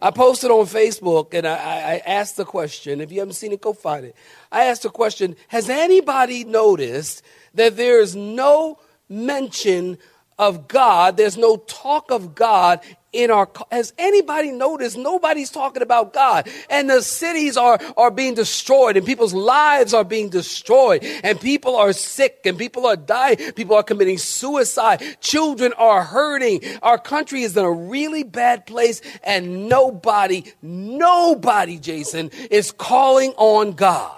I 0.00 0.10
posted 0.10 0.50
on 0.50 0.66
Facebook 0.66 1.34
and 1.34 1.46
I, 1.46 1.54
I, 1.54 2.02
asked 2.06 2.36
the 2.36 2.44
question. 2.44 3.00
If 3.00 3.12
you 3.12 3.18
haven't 3.18 3.34
seen 3.34 3.52
it, 3.52 3.60
go 3.60 3.74
find 3.74 4.06
it. 4.06 4.16
I 4.52 4.64
asked 4.64 4.84
a 4.84 4.90
question 4.90 5.36
Has 5.48 5.68
anybody 5.68 6.44
noticed 6.44 7.22
that 7.54 7.76
there 7.76 8.00
is 8.00 8.14
no 8.16 8.78
mention 9.08 9.98
of 10.38 10.68
God, 10.68 11.16
there's 11.16 11.36
no 11.36 11.56
talk 11.56 12.10
of 12.10 12.34
God 12.34 12.80
in 13.12 13.30
our 13.30 13.48
has 13.70 13.92
anybody 13.98 14.52
noticed 14.52 14.96
nobody's 14.96 15.50
talking 15.50 15.82
about 15.82 16.12
god 16.12 16.48
and 16.68 16.88
the 16.88 17.02
cities 17.02 17.56
are 17.56 17.78
are 17.96 18.10
being 18.10 18.34
destroyed 18.34 18.96
and 18.96 19.04
people's 19.04 19.34
lives 19.34 19.92
are 19.92 20.04
being 20.04 20.28
destroyed 20.28 21.02
and 21.24 21.40
people 21.40 21.74
are 21.76 21.92
sick 21.92 22.40
and 22.44 22.56
people 22.56 22.86
are 22.86 22.96
dying 22.96 23.36
people 23.54 23.74
are 23.74 23.82
committing 23.82 24.18
suicide 24.18 25.02
children 25.20 25.72
are 25.76 26.04
hurting 26.04 26.60
our 26.82 26.98
country 26.98 27.42
is 27.42 27.56
in 27.56 27.64
a 27.64 27.70
really 27.70 28.22
bad 28.22 28.64
place 28.66 29.00
and 29.24 29.68
nobody 29.68 30.44
nobody 30.62 31.78
jason 31.78 32.30
is 32.50 32.70
calling 32.72 33.32
on 33.36 33.72
god. 33.72 34.16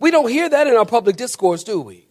We 0.00 0.10
don't 0.10 0.28
hear 0.28 0.48
that 0.48 0.66
in 0.66 0.74
our 0.74 0.86
public 0.86 1.16
discourse 1.16 1.64
do 1.64 1.80
we? 1.80 2.06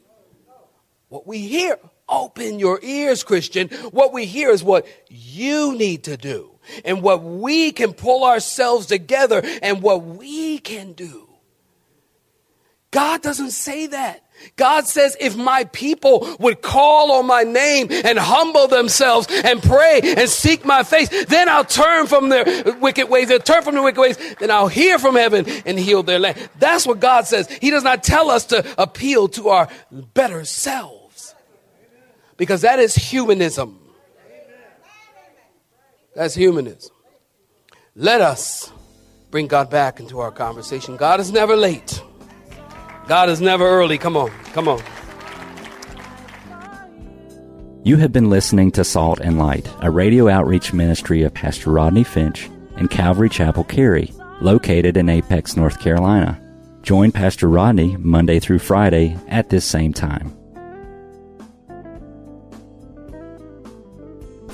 What 1.09 1.25
we 1.25 1.39
hear 1.39 1.79
Open 2.09 2.59
your 2.59 2.79
ears, 2.81 3.23
Christian. 3.23 3.67
What 3.91 4.13
we 4.13 4.25
hear 4.25 4.49
is 4.49 4.63
what 4.63 4.87
you 5.09 5.75
need 5.75 6.05
to 6.05 6.17
do 6.17 6.51
and 6.85 7.01
what 7.01 7.23
we 7.23 7.71
can 7.71 7.93
pull 7.93 8.23
ourselves 8.23 8.85
together 8.85 9.41
and 9.61 9.81
what 9.81 10.03
we 10.03 10.59
can 10.59 10.93
do. 10.93 11.27
God 12.91 13.21
doesn't 13.21 13.51
say 13.51 13.87
that. 13.87 14.23
God 14.55 14.87
says, 14.87 15.17
if 15.19 15.35
my 15.35 15.65
people 15.65 16.35
would 16.39 16.61
call 16.61 17.11
on 17.13 17.25
my 17.25 17.43
name 17.43 17.87
and 17.91 18.17
humble 18.17 18.67
themselves 18.67 19.27
and 19.29 19.61
pray 19.61 19.99
and 20.03 20.29
seek 20.29 20.63
my 20.63 20.83
face, 20.83 21.09
then 21.25 21.49
I'll 21.49 21.65
turn 21.65 22.07
from 22.07 22.29
their 22.29 22.45
wicked 22.79 23.09
ways. 23.09 23.27
They'll 23.27 23.39
turn 23.39 23.63
from 23.63 23.73
their 23.73 23.83
wicked 23.83 23.99
ways. 23.99 24.17
Then 24.39 24.51
I'll 24.51 24.67
hear 24.67 24.99
from 24.99 25.15
heaven 25.15 25.45
and 25.65 25.77
heal 25.77 26.03
their 26.03 26.19
land. 26.19 26.37
That's 26.59 26.87
what 26.87 26.99
God 26.99 27.27
says. 27.27 27.49
He 27.49 27.71
does 27.71 27.83
not 27.83 28.03
tell 28.03 28.29
us 28.29 28.45
to 28.47 28.63
appeal 28.81 29.27
to 29.29 29.49
our 29.49 29.67
better 29.91 30.45
selves 30.45 30.96
because 32.37 32.61
that 32.61 32.79
is 32.79 32.95
humanism. 32.95 33.79
That's 36.15 36.33
humanism. 36.33 36.91
Let 37.95 38.21
us 38.21 38.71
bring 39.31 39.47
God 39.47 39.69
back 39.69 39.99
into 39.99 40.19
our 40.19 40.31
conversation. 40.31 40.97
God 40.97 41.19
is 41.19 41.31
never 41.31 41.55
late. 41.55 42.01
God 43.07 43.29
is 43.29 43.41
never 43.41 43.65
early. 43.65 43.97
Come 43.97 44.17
on, 44.17 44.29
come 44.53 44.67
on. 44.67 44.81
You 47.83 47.97
have 47.97 48.11
been 48.11 48.29
listening 48.29 48.71
to 48.73 48.83
Salt 48.83 49.19
and 49.21 49.37
Light, 49.37 49.69
a 49.81 49.89
radio 49.89 50.27
outreach 50.27 50.73
ministry 50.73 51.23
of 51.23 51.33
Pastor 51.33 51.71
Rodney 51.71 52.03
Finch 52.03 52.49
and 52.75 52.89
Calvary 52.89 53.29
Chapel 53.29 53.63
Cary, 53.63 54.11
located 54.41 54.97
in 54.97 55.07
Apex, 55.07 55.55
North 55.55 55.79
Carolina. 55.79 56.41
Join 56.81 57.11
Pastor 57.11 57.47
Rodney 57.47 57.95
Monday 57.97 58.39
through 58.39 58.59
Friday 58.59 59.17
at 59.29 59.49
this 59.49 59.65
same 59.65 59.93
time. 59.93 60.37